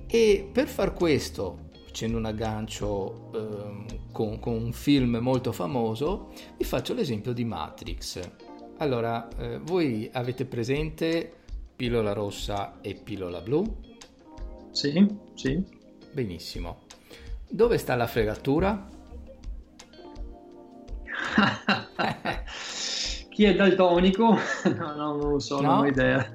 [0.07, 6.65] E per far questo, facendo un aggancio eh, con, con, un film molto famoso, vi
[6.65, 8.21] faccio l'esempio di Matrix.
[8.79, 11.33] Allora, eh, voi avete presente
[11.75, 13.83] pillola rossa e pillola blu?
[14.71, 15.63] Sì, sì.
[16.13, 16.85] Benissimo.
[17.49, 18.89] Dove sta la fregatura?
[23.37, 24.31] Chi è daltonico?
[24.79, 25.69] no, no, non lo so, no?
[25.69, 26.27] non ho idea.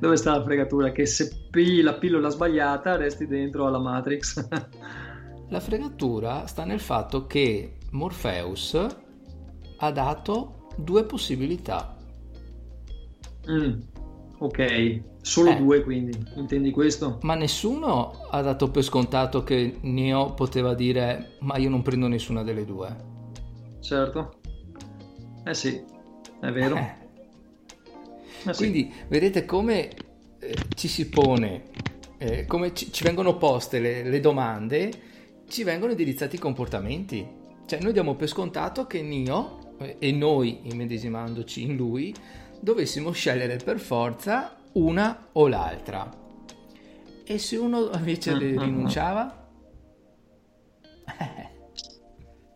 [0.00, 0.90] Dove sta la fregatura?
[0.90, 4.48] Che se pigli la pillola sbagliata resti dentro alla Matrix.
[5.50, 8.86] la fregatura sta nel fatto che Morpheus
[9.76, 11.94] ha dato due possibilità.
[13.50, 13.78] Mm,
[14.38, 15.56] ok, solo eh.
[15.56, 17.18] due quindi, intendi questo?
[17.20, 22.42] Ma nessuno ha dato per scontato che Neo poteva dire ma io non prendo nessuna
[22.42, 22.96] delle due.
[23.80, 24.38] Certo.
[25.44, 25.94] Eh sì,
[26.40, 26.76] è vero.
[26.76, 27.04] Eh.
[28.54, 29.90] Quindi vedete come
[30.38, 31.64] eh, ci si pone,
[32.18, 34.92] eh, come ci, ci, vengono poste le, le, domande,
[35.48, 37.26] ci vengono indirizzati i comportamenti.
[37.66, 42.14] Cioè noi diamo per scontato che Nio eh, e noi, immedesimandoci in lui,
[42.60, 46.24] dovessimo scegliere per forza una o l'altra.
[47.24, 48.58] E se uno invece mm-hmm.
[48.58, 49.48] rinunciava?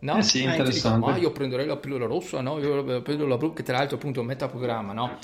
[0.01, 0.19] No?
[0.19, 1.13] Eh sì, interessante.
[1.13, 2.59] Dico, io prenderei la pillola rossa, no?
[2.59, 5.19] Io prendo la blu, che tra l'altro appunto è un metaprogramma, no?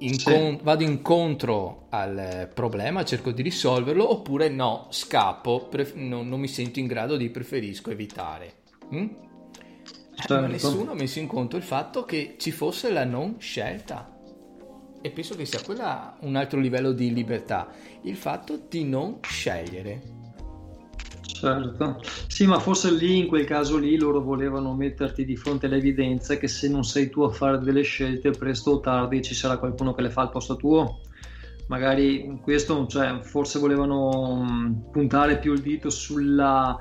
[0.00, 0.60] incon- sì.
[0.62, 6.78] vado incontro al problema, cerco di risolverlo, oppure no, scappo, pref- no, non mi sento
[6.78, 8.54] in grado di preferisco evitare.
[8.94, 9.08] Mm?
[10.14, 10.34] Certo.
[10.34, 14.18] Ma nessuno ha messo in conto il fatto che ci fosse la non scelta.
[15.02, 17.68] E penso che sia quella un altro livello di libertà,
[18.02, 20.19] il fatto di non scegliere.
[21.40, 26.36] Certo, sì, ma forse lì, in quel caso lì, loro volevano metterti di fronte all'evidenza
[26.36, 29.94] che se non sei tu a fare delle scelte, presto o tardi ci sarà qualcuno
[29.94, 31.00] che le fa al posto tuo.
[31.68, 36.76] Magari questo, cioè, forse volevano mm, puntare più il dito sulla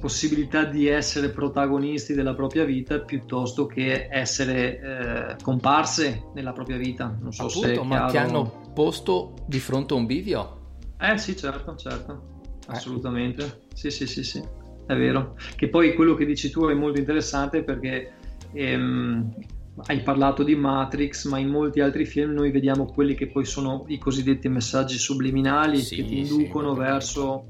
[0.00, 7.14] possibilità di essere protagonisti della propria vita piuttosto che essere eh, comparse nella propria vita.
[7.20, 8.10] Non so Appunto, se ma chiaro...
[8.10, 10.58] ti hanno posto di fronte a un bivio?
[10.98, 12.29] Eh sì, certo, certo.
[12.76, 13.62] Assolutamente.
[13.72, 14.42] Sì, sì, sì, sì,
[14.86, 15.36] è vero.
[15.56, 18.12] Che poi quello che dici tu è molto interessante perché
[18.52, 19.34] ehm,
[19.86, 23.84] hai parlato di Matrix, ma in molti altri film noi vediamo quelli che poi sono
[23.88, 27.44] i cosiddetti messaggi subliminali sì, che ti inducono sì, verso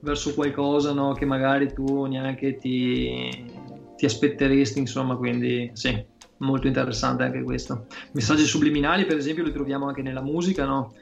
[0.00, 3.44] verso qualcosa no, che magari tu neanche ti,
[3.96, 6.04] ti aspetteresti, insomma, quindi sì,
[6.38, 7.86] molto interessante anche questo.
[8.12, 10.94] Messaggi subliminali, per esempio, li troviamo anche nella musica, no?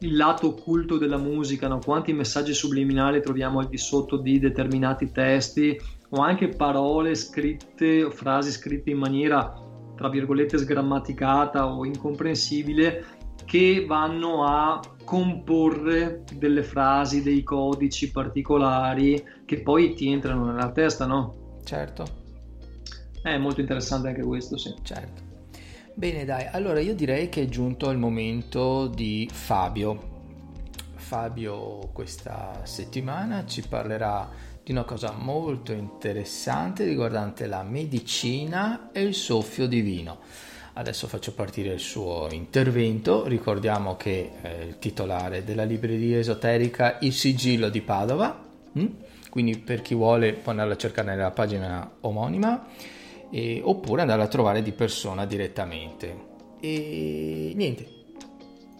[0.00, 1.80] Il lato occulto della musica, no?
[1.84, 5.76] quanti messaggi subliminali troviamo al di sotto di determinati testi
[6.10, 9.52] o anche parole scritte o frasi scritte in maniera
[9.96, 13.04] tra virgolette sgrammaticata o incomprensibile
[13.44, 21.06] che vanno a comporre delle frasi, dei codici particolari che poi ti entrano nella testa,
[21.06, 21.56] no?
[21.64, 22.04] Certo.
[23.20, 24.72] È molto interessante anche questo, sì.
[24.82, 25.27] Certo.
[25.98, 30.36] Bene, dai, allora io direi che è giunto il momento di Fabio.
[30.94, 34.30] Fabio questa settimana ci parlerà
[34.62, 40.20] di una cosa molto interessante riguardante la medicina e il soffio divino.
[40.74, 43.26] Adesso faccio partire il suo intervento.
[43.26, 48.40] Ricordiamo che è il titolare della libreria esoterica Il Sigillo di Padova.
[48.78, 48.86] Mm?
[49.30, 52.66] Quindi per chi vuole può andarla a cercare nella pagina omonima
[53.30, 56.26] e, oppure andarla a trovare di persona direttamente.
[56.60, 57.86] E niente,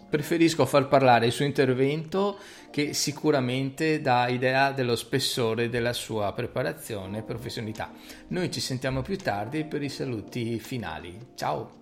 [0.09, 2.37] preferisco far parlare il suo intervento
[2.71, 7.91] che sicuramente dà idea dello spessore della sua preparazione e professionalità.
[8.29, 11.17] Noi ci sentiamo più tardi per i saluti finali.
[11.35, 11.77] Ciao!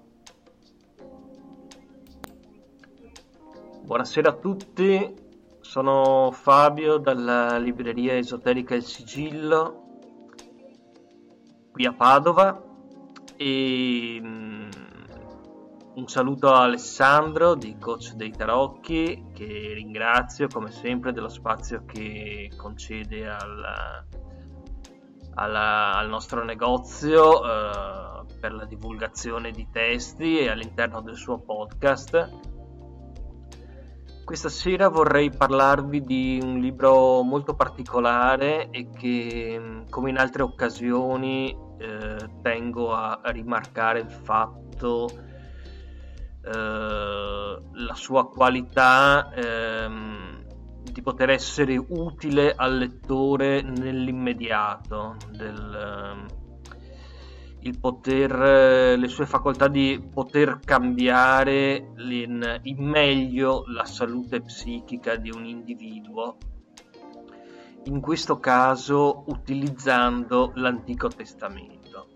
[3.83, 5.15] Buonasera a tutti,
[5.61, 9.86] sono Fabio dalla libreria esoterica Il Sigillo
[11.77, 12.59] qui a Padova.
[13.35, 14.67] E um,
[15.93, 22.49] un saluto a Alessandro di Coach dei Tarocchi che ringrazio come sempre dello spazio che
[22.57, 23.63] concede al,
[25.35, 32.55] alla, al nostro negozio uh, per la divulgazione di testi e all'interno del suo podcast.
[34.25, 41.65] Questa sera vorrei parlarvi di un libro molto particolare e che, come in altre occasioni,
[41.77, 45.09] eh, tengo a, rimarcare il fatto,
[46.43, 50.43] eh, la sua qualità ehm,
[50.91, 56.25] di poter essere utile al lettore nell'immediato del,
[57.67, 65.15] il poter, eh, le sue facoltà di poter cambiare in, in meglio la salute psichica
[65.15, 66.37] di un individuo,
[67.87, 72.09] in questo caso utilizzando l'Antico Testamento.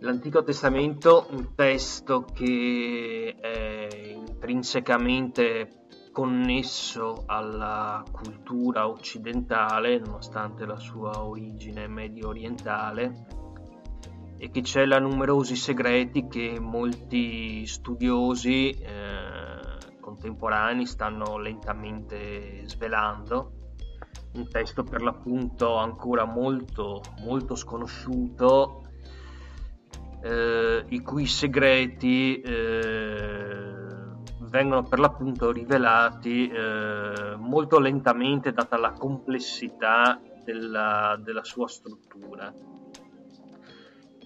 [0.00, 11.86] L'Antico Testamento, un testo che è intrinsecamente connesso alla cultura occidentale, nonostante la sua origine
[11.86, 13.26] medio orientale,
[14.38, 19.43] e che cela numerosi segreti che molti studiosi eh,
[20.04, 23.52] contemporanei stanno lentamente svelando.
[24.34, 28.82] Un testo per l'appunto ancora molto, molto sconosciuto,
[30.22, 33.72] eh, i cui segreti eh,
[34.40, 42.52] vengono per l'appunto rivelati eh, molto lentamente data la complessità della, della, sua struttura.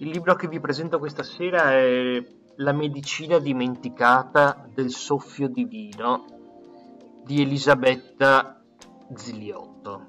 [0.01, 6.25] Il libro che vi presento questa sera è La medicina dimenticata del soffio divino
[7.23, 8.61] di Elisabetta
[9.13, 10.07] Ziliotto.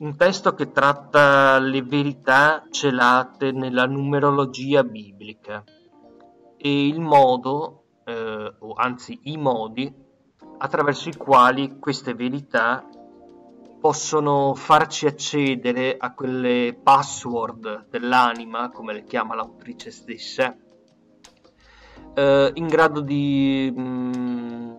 [0.00, 5.64] Un testo che tratta le verità celate nella numerologia biblica
[6.58, 9.90] e il modo eh, o anzi i modi
[10.58, 12.86] attraverso i quali queste verità
[13.80, 20.54] possono farci accedere a quelle password dell'anima, come le chiama l'autrice stessa,
[22.16, 24.74] eh, in grado di mh, mm,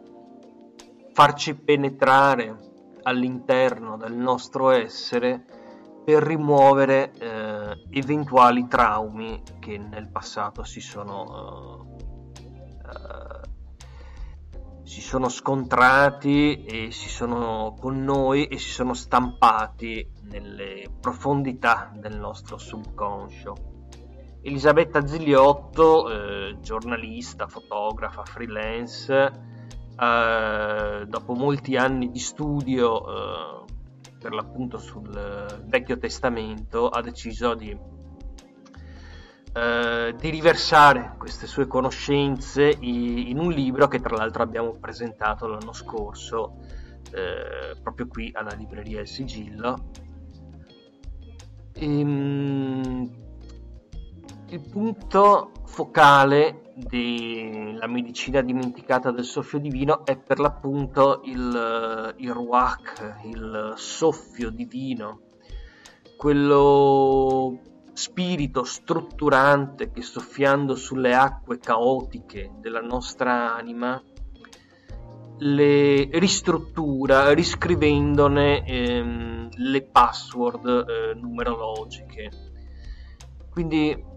[1.14, 2.58] farci penetrare
[3.04, 5.46] all'interno del nostro essere
[6.04, 11.96] per rimuovere eh, eventuali traumi che nel passato si sono, uh,
[12.86, 13.42] uh,
[14.84, 22.18] si sono scontrati e si sono con noi e si sono stampati nelle profondità del
[22.18, 23.77] nostro subconscio.
[24.48, 29.14] Elisabetta Ziliotto, eh, giornalista, fotografa, freelance,
[30.00, 33.66] eh, dopo molti anni di studio eh,
[34.18, 35.10] per l'appunto sul
[35.66, 37.78] Vecchio Testamento, ha deciso di,
[39.52, 45.74] eh, di riversare queste sue conoscenze in un libro che tra l'altro abbiamo presentato l'anno
[45.74, 46.56] scorso
[47.12, 49.90] eh, proprio qui alla libreria Il Sigillo.
[51.74, 53.27] E, ehm,
[54.50, 63.20] il punto focale della medicina dimenticata del soffio divino è per l'appunto il, il ruach,
[63.26, 65.22] il soffio divino,
[66.16, 67.60] quello
[67.94, 74.02] spirito strutturante che soffiando sulle acque caotiche della nostra anima
[75.40, 82.32] le ristruttura riscrivendone ehm, le password eh, numerologiche.
[83.50, 84.16] Quindi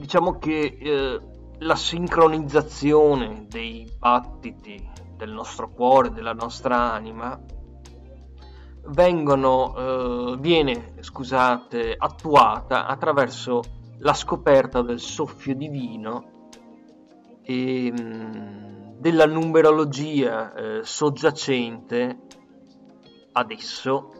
[0.00, 1.20] diciamo che eh,
[1.58, 7.38] la sincronizzazione dei battiti del nostro cuore, della nostra anima,
[8.86, 13.60] vengono, eh, viene scusate, attuata attraverso
[13.98, 16.48] la scoperta del soffio divino
[17.42, 22.20] e mh, mm, della numerologia eh, soggiacente
[23.32, 24.12] adesso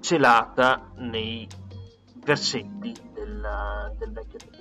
[0.00, 1.48] celata nei
[2.24, 4.55] versetti della, del Vecchio Testamento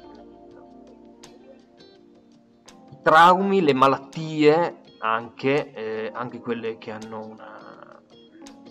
[3.05, 8.01] traumi, le malattie, anche, eh, anche quelle che hanno una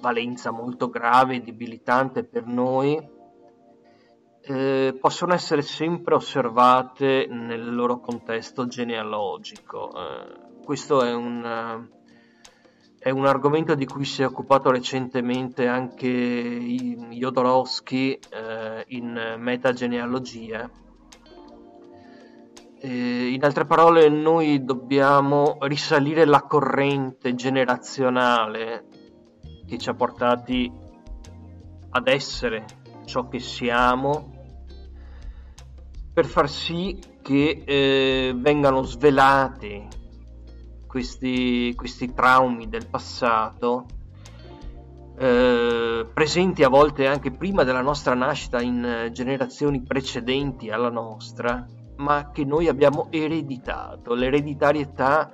[0.01, 3.01] valenza molto grave e debilitante per noi,
[4.41, 9.93] eh, possono essere sempre osservate nel loro contesto genealogico.
[9.95, 11.89] Eh, questo è un,
[12.99, 20.68] è un, argomento di cui si è occupato recentemente anche Jodorowsky eh, in metagenealogia
[22.85, 28.85] eh, in altre parole, noi dobbiamo risalire la corrente generazionale
[29.66, 30.70] che ci ha portati
[31.91, 32.66] ad essere
[33.07, 34.32] ciò che siamo
[36.12, 39.89] per far sì che eh, vengano svelati
[40.87, 43.87] questi, questi, traumi del passato
[45.16, 51.66] eh, presenti a volte anche prima della nostra nascita in generazioni precedenti alla nostra
[51.97, 54.15] ma che noi abbiamo ereditato.
[54.15, 55.33] L'ereditarietà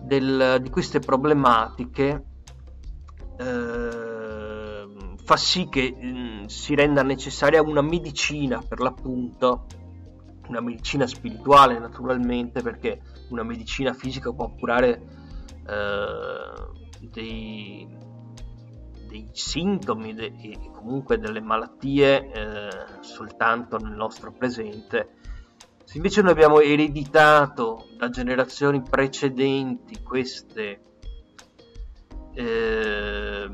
[0.00, 2.24] del, di queste problematiche
[3.38, 3.90] eh,
[5.22, 9.66] fa sì che mh, mm, si renda necessaria una medicina per l'appunto,
[10.48, 15.02] una medicina spirituale naturalmente, perché una medicina fisica può curare
[15.66, 17.86] eh, dei,
[19.06, 22.68] dei sintomi e comunque delle malattie eh,
[23.00, 25.18] soltanto nel nostro presente
[25.90, 30.82] se invece noi abbiamo ereditato da generazioni precedenti queste,
[32.32, 33.50] eh,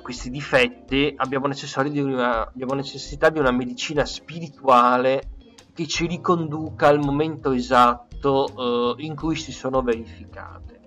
[0.00, 5.30] questi difetti, abbiamo, di una, abbiamo necessità di una medicina spirituale
[5.74, 10.80] che ci riconduca al momento esatto eh, in cui si sono verificate.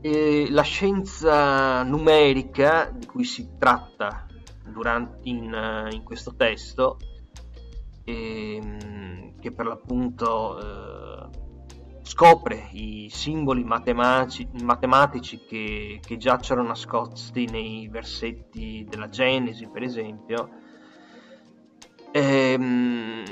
[0.00, 4.26] E la scienza numerica di cui si tratta
[4.64, 6.98] durante, in, in questo testo
[8.04, 11.28] e, ehm, che per l'appunto eh,
[12.02, 20.50] scopre i simboli matematici, matematici che, che, giacciono nascosti nei versetti della Genesi, per esempio.
[22.12, 23.24] E, ehm,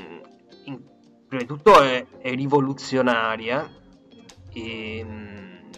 [0.65, 0.83] in,
[1.27, 3.69] prima di tutto è, è rivoluzionaria
[4.51, 5.69] e, ehm,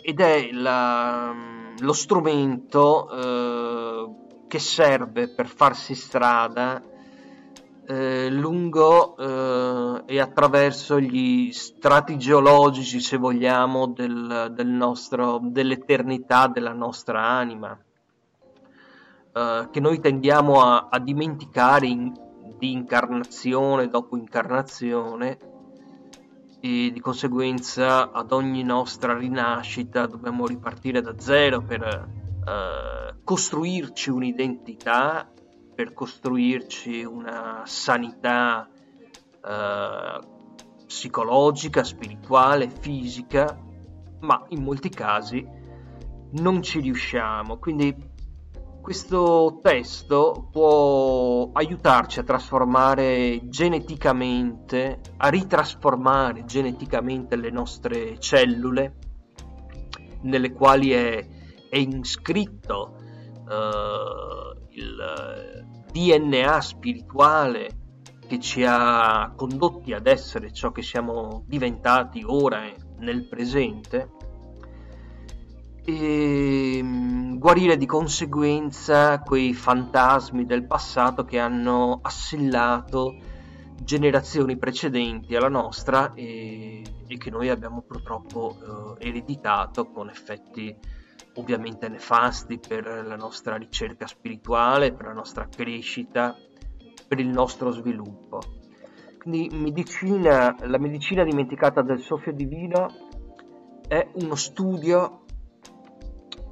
[0.00, 1.34] ed è la,
[1.80, 6.82] lo strumento eh, che serve per farsi strada
[7.90, 16.74] eh, lungo eh, e attraverso gli strati geologici, se vogliamo, del, del nostro, dell'eternità della
[16.74, 17.78] nostra anima,
[19.32, 22.12] eh, che noi tendiamo a, a dimenticare in,
[22.58, 25.38] di incarnazione dopo incarnazione
[26.60, 35.30] e di conseguenza ad ogni nostra rinascita dobbiamo ripartire da zero per eh, costruirci un'identità
[35.78, 40.18] per costruirci una sanità eh,
[40.84, 43.56] psicologica, spirituale, fisica,
[44.22, 45.46] ma in molti casi
[46.32, 47.58] non ci riusciamo.
[47.58, 47.94] Quindi
[48.80, 58.96] questo testo può aiutarci a trasformare geneticamente, a ritrasformare geneticamente le nostre cellule,
[60.22, 61.24] nelle quali è,
[61.70, 62.96] è iscritto
[63.44, 64.47] uh,
[64.78, 67.70] il DNA spirituale
[68.26, 72.62] che ci ha condotti ad essere ciò che siamo diventati ora
[72.98, 74.10] nel presente
[75.84, 83.16] e mm, guarire di conseguenza quei fantasmi del passato che hanno assillato
[83.82, 90.76] generazioni precedenti alla nostra e, e che noi abbiamo purtroppo eh, ereditato con effetti
[91.38, 96.36] ovviamente nefasti per la nostra ricerca spirituale, per la nostra crescita,
[97.06, 98.40] per il nostro sviluppo.
[99.18, 102.86] Quindi medicina, la medicina dimenticata del soffio divino
[103.86, 105.22] è uno studio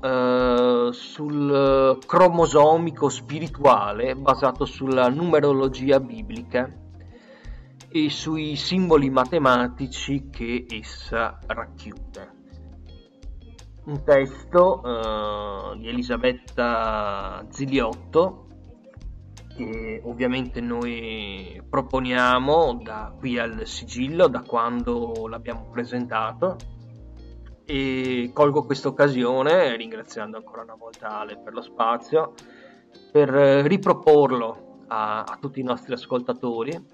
[0.00, 6.70] eh, sul cromosomico spirituale basato sulla numerologia biblica
[7.88, 12.35] e sui simboli matematici che essa racchiude.
[13.86, 18.46] Un testo uh, di Elisabetta Ziliotto
[19.56, 26.56] che ovviamente noi proponiamo da qui al sigillo, da quando l'abbiamo presentato.
[27.64, 32.34] E colgo questa occasione, ringraziando ancora una volta Ale per lo spazio,
[33.10, 36.86] per riproporlo a, a tutti i nostri ascoltatori,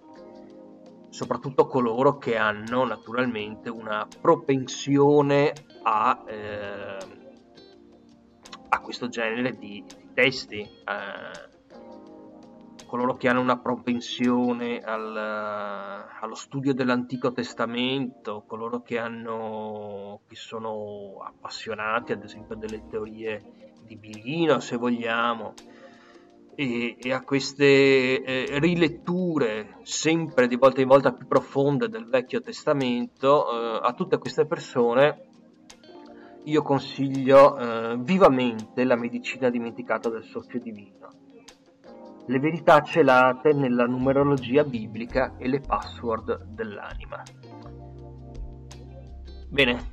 [1.08, 5.52] soprattutto coloro che hanno naturalmente una propensione
[5.82, 6.96] a, eh,
[8.68, 10.60] a questo genere di, di testi.
[10.60, 11.50] Eh,
[12.92, 21.22] coloro che hanno una propensione al, allo studio dell'Antico Testamento, coloro che, hanno, che sono
[21.24, 25.54] appassionati ad esempio delle teorie di Bilino, se vogliamo,
[26.54, 32.42] e, e a queste eh, riletture sempre di volta in volta più profonde del Vecchio
[32.42, 35.28] Testamento, eh, a tutte queste persone
[36.44, 41.02] io consiglio eh, vivamente la medicina dimenticata del soffio divino
[42.26, 47.22] le verità celate nella numerologia biblica e le password dell'anima.
[49.48, 49.90] Bene,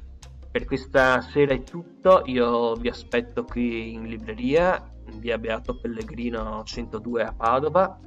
[0.51, 4.81] per questa sera è tutto, io vi aspetto qui in libreria,
[5.17, 7.99] via Beato Pellegrino 102 a Padova,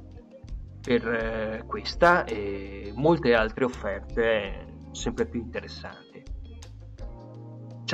[0.81, 6.12] per eh, questa e molte altre offerte sempre più interessanti.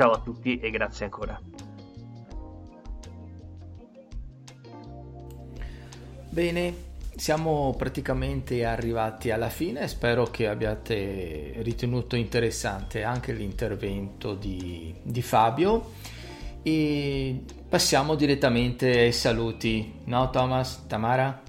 [0.00, 1.38] Ciao a tutti e grazie ancora.
[6.30, 6.74] Bene,
[7.14, 15.90] siamo praticamente arrivati alla fine, spero che abbiate ritenuto interessante anche l'intervento di, di Fabio
[16.62, 21.42] e passiamo direttamente ai saluti, no Thomas, Tamara?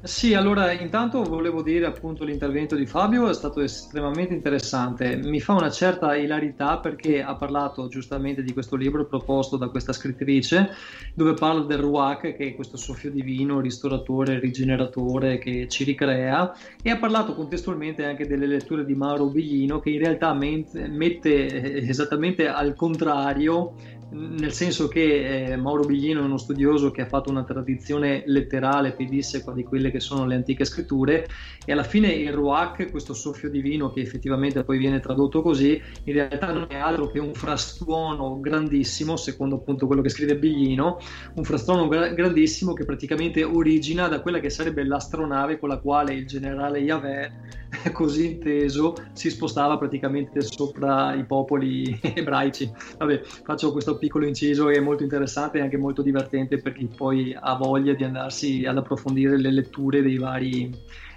[0.00, 5.54] Sì, allora intanto volevo dire appunto l'intervento di Fabio è stato estremamente interessante, mi fa
[5.54, 10.70] una certa ilarità perché ha parlato giustamente di questo libro proposto da questa scrittrice
[11.12, 16.90] dove parla del Ruach che è questo soffio divino, ristoratore, rigeneratore che ci ricrea e
[16.90, 22.76] ha parlato contestualmente anche delle letture di Mauro Biglino che in realtà mette esattamente al
[22.76, 23.74] contrario
[24.10, 28.92] nel senso che eh, Mauro Biglino è uno studioso che ha fatto una tradizione letterale
[28.92, 31.26] pedissequa di quelle che sono le antiche scritture
[31.66, 36.12] e alla fine il Ruach, questo soffio divino che effettivamente poi viene tradotto così, in
[36.14, 40.96] realtà non è altro che un frastuono grandissimo, secondo appunto quello che scrive Biglino,
[41.34, 46.14] un frastuono gra- grandissimo che praticamente origina da quella che sarebbe l'astronave con la quale
[46.14, 47.30] il generale Yahweh,
[47.92, 52.70] così inteso, si spostava praticamente sopra i popoli ebraici.
[52.96, 57.36] Vabbè, faccio questo piccolo inciso è molto interessante e anche molto divertente per chi poi
[57.38, 60.74] ha voglia di andarsi ad approfondire le letture dei vari,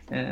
[0.09, 0.25] eh,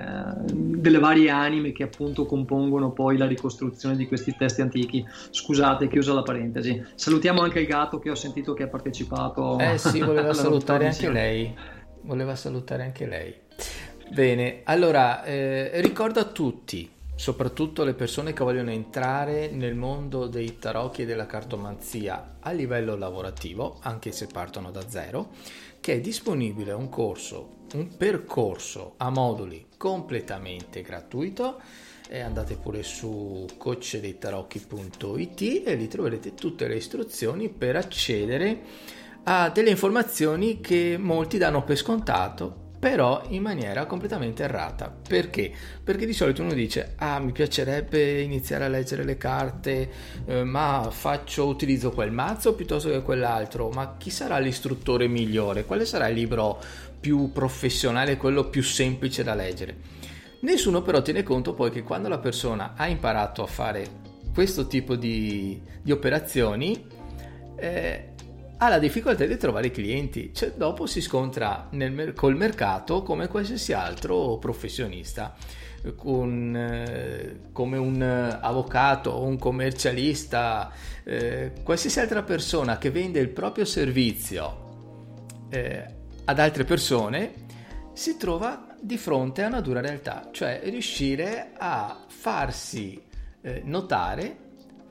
[0.46, 5.06] delle varie anime che appunto compongono poi la ricostruzione di questi testi antichi.
[5.30, 6.84] Scusate, chiusa la parentesi.
[6.96, 9.58] Salutiamo anche il gatto che ho sentito che ha partecipato.
[9.60, 11.56] Eh sì, voleva salutare anche lei.
[12.02, 13.34] Voleva salutare anche lei.
[14.12, 20.58] Bene, allora eh, ricordo a tutti soprattutto le persone che vogliono entrare nel mondo dei
[20.58, 25.32] tarocchi e della cartomanzia a livello lavorativo, anche se partono da zero,
[25.82, 31.60] che è disponibile un corso, un percorso a moduli completamente gratuito.
[32.10, 38.62] Andate pure su coachdeitarocchi.it e lì troverete tutte le istruzioni per accedere
[39.24, 44.90] a delle informazioni che molti danno per scontato però in maniera completamente errata.
[44.90, 45.52] Perché?
[45.84, 49.90] Perché di solito uno dice: Ah, mi piacerebbe iniziare a leggere le carte,
[50.26, 53.70] eh, ma faccio utilizzo quel mazzo piuttosto che quell'altro.
[53.70, 55.66] Ma chi sarà l'istruttore migliore?
[55.66, 56.62] Quale sarà il libro
[57.00, 59.98] più professionale, quello più semplice da leggere?
[60.42, 64.96] Nessuno però tiene conto poi che quando la persona ha imparato a fare questo tipo
[64.96, 66.86] di, di operazioni,
[67.58, 68.09] eh,
[68.62, 73.72] ha la difficoltà di trovare clienti, cioè dopo si scontra nel, col mercato come qualsiasi
[73.72, 75.34] altro professionista,
[75.96, 80.74] con, eh, come un avvocato un commercialista,
[81.06, 85.86] eh, qualsiasi altra persona che vende il proprio servizio eh,
[86.26, 87.34] ad altre persone,
[87.94, 93.02] si trova di fronte a una dura realtà, cioè riuscire a farsi
[93.42, 94.48] eh, notare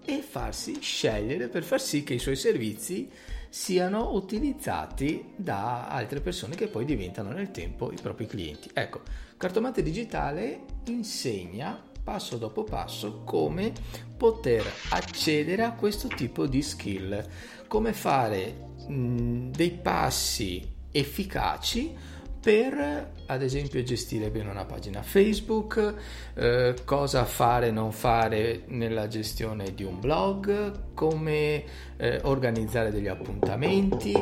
[0.06, 3.10] e farsi scegliere per far sì che i suoi servizi
[3.48, 8.70] siano utilizzati da altre persone che poi diventano nel tempo i propri clienti.
[8.72, 9.00] Ecco,
[9.36, 13.72] Cartomante Digitale insegna passo dopo passo come
[14.16, 17.24] poter accedere a questo tipo di skill,
[17.66, 21.94] come fare mh, dei passi efficaci
[22.40, 25.94] per ad esempio gestire bene una pagina Facebook,
[26.34, 31.64] eh, cosa fare e non fare nella gestione di un blog, come
[31.96, 34.14] eh, organizzare degli appuntamenti,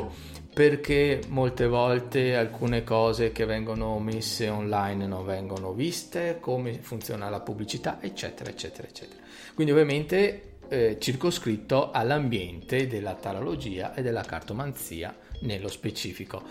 [0.53, 7.41] perché molte volte alcune cose che vengono messe online non vengono viste, come funziona la
[7.41, 9.21] pubblicità, eccetera, eccetera, eccetera.
[9.55, 16.43] Quindi ovviamente eh, circoscritto all'ambiente della tarologia e della cartomanzia nello specifico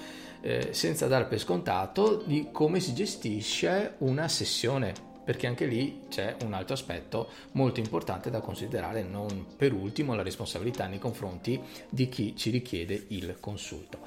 [0.46, 4.94] eh, senza dar per scontato di come si gestisce una sessione,
[5.24, 10.22] perché anche lì c'è un altro aspetto molto importante da considerare, non per ultimo la
[10.22, 11.60] responsabilità nei confronti
[11.90, 13.98] di chi ci richiede il consulto.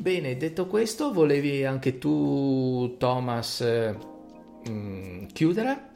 [0.00, 3.94] Bene, detto questo, volevi anche tu, Thomas, eh,
[4.66, 5.90] mh, chiudere?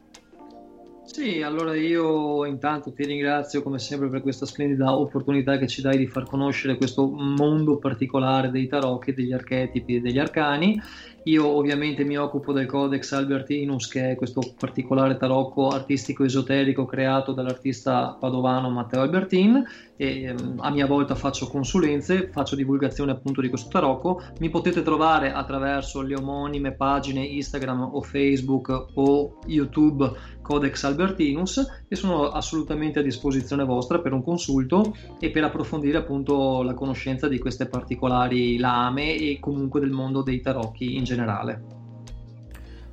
[1.08, 5.96] Sì, allora io intanto ti ringrazio come sempre per questa splendida opportunità che ci dai
[5.96, 10.78] di far conoscere questo mondo particolare dei tarocchi, degli archetipi e degli arcani
[11.26, 17.32] io ovviamente mi occupo del Codex Albertinus, che è questo particolare tarocco artistico esoterico creato
[17.32, 19.64] dall'artista padovano Matteo Albertin
[19.96, 24.22] e ehm, a mia volta faccio consulenze, faccio divulgazione appunto di questo tarocco.
[24.38, 31.96] Mi potete trovare attraverso le omonime pagine Instagram o Facebook o YouTube Codex Albertinus e
[31.96, 37.40] sono assolutamente a disposizione vostra per un consulto e per approfondire appunto la conoscenza di
[37.40, 41.62] queste particolari lame e comunque del mondo dei tarocchi in generale generale.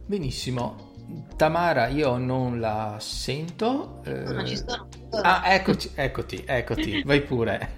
[0.06, 0.91] Benissimo.
[1.36, 4.02] Tamara, io non la sento.
[4.06, 4.24] Eh...
[4.24, 4.88] No, ci sono.
[5.22, 7.76] Ah, eccoci, eccoti, eccoti, vai pure.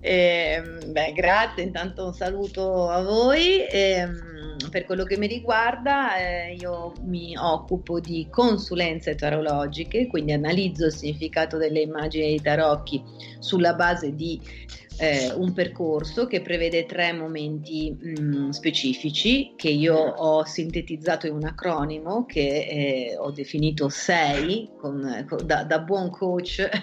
[0.00, 3.64] Eh, beh, grazie, intanto un saluto a voi.
[3.66, 4.08] Eh,
[4.70, 10.92] per quello che mi riguarda, eh, io mi occupo di consulenze tarologiche, quindi analizzo il
[10.92, 13.02] significato delle immagini dei tarocchi
[13.38, 14.40] sulla base di
[14.98, 21.34] eh, un percorso che prevede tre momenti mh, mm, specifici che io ho sintetizzato in
[21.34, 26.68] un acronimo che eh, ho definito sei, con, con, da, da, buon coach.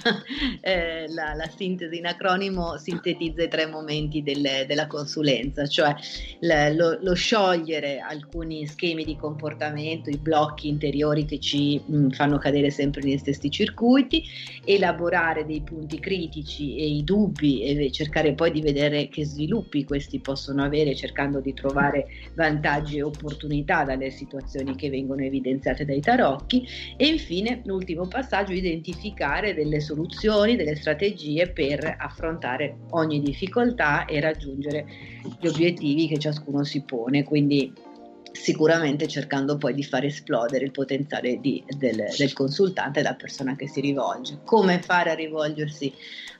[0.62, 5.94] Eh, la, la, sintesi in acronimo sintetizza i tre momenti del, della consulenza, cioè
[6.40, 12.10] l, lo, lo, sciogliere alcuni schemi di comportamento, i blocchi interiori che ci mh, mm,
[12.10, 14.24] fanno cadere sempre negli stessi circuiti,
[14.64, 20.20] elaborare dei punti critici e i dubbi e cercare poi di vedere che sviluppi questi
[20.20, 26.66] possono avere cercando di trovare vantaggi e opportunità dalle situazioni che vengono evidenziate dai tarocchi
[26.96, 34.86] e infine l'ultimo passaggio identificare delle soluzioni, delle strategie per affrontare ogni difficoltà e raggiungere
[35.40, 37.24] gli obiettivi che ciascuno si pone.
[37.24, 37.74] Quindi
[38.36, 43.68] sicuramente cercando poi di far esplodere il potenziale di, del, del, consultante, della persona che
[43.68, 44.42] si rivolge.
[44.44, 45.92] Come fare a rivolgersi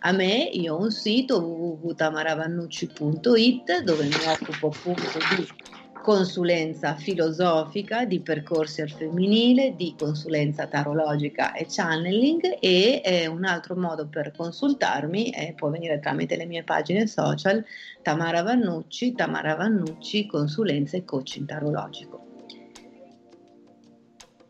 [0.02, 0.48] a me?
[0.54, 5.48] Io ho un sito www.tamaravannucci.it dove mi occupo appunto di
[6.06, 13.76] consulenza filosofica, di percorsi al femminile, di consulenza tarologica e channeling e eh, un altro
[13.76, 17.66] modo per consultarmi eh, può venire tramite le mie pagine social
[18.04, 22.24] Tamara Vannucci, Tamara Vannucci, consulenza e coaching tarologico.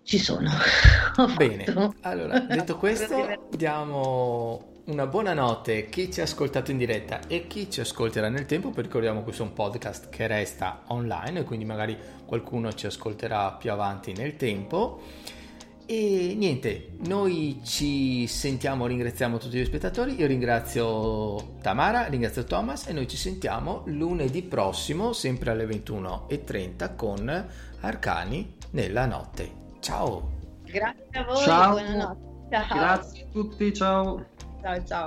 [0.03, 0.49] Ci sono.
[1.37, 7.47] Bene, allora detto questo diamo una buonanotte a chi ci ha ascoltato in diretta e
[7.47, 11.43] chi ci ascolterà nel tempo, perché ricordiamo che questo è un podcast che resta online,
[11.43, 15.01] quindi magari qualcuno ci ascolterà più avanti nel tempo.
[15.87, 22.93] E niente, noi ci sentiamo, ringraziamo tutti gli spettatori, io ringrazio Tamara, ringrazio Thomas e
[22.93, 27.47] noi ci sentiamo lunedì prossimo, sempre alle 21.30 con
[27.81, 29.51] Arcani nella notte.
[29.79, 30.33] Ciao!
[30.63, 31.71] Grazie a voi, ciao.
[31.71, 32.33] buonanotte.
[32.49, 32.77] Ciao.
[32.77, 34.25] Grazie a tutti, ciao.
[34.65, 34.97] 再见.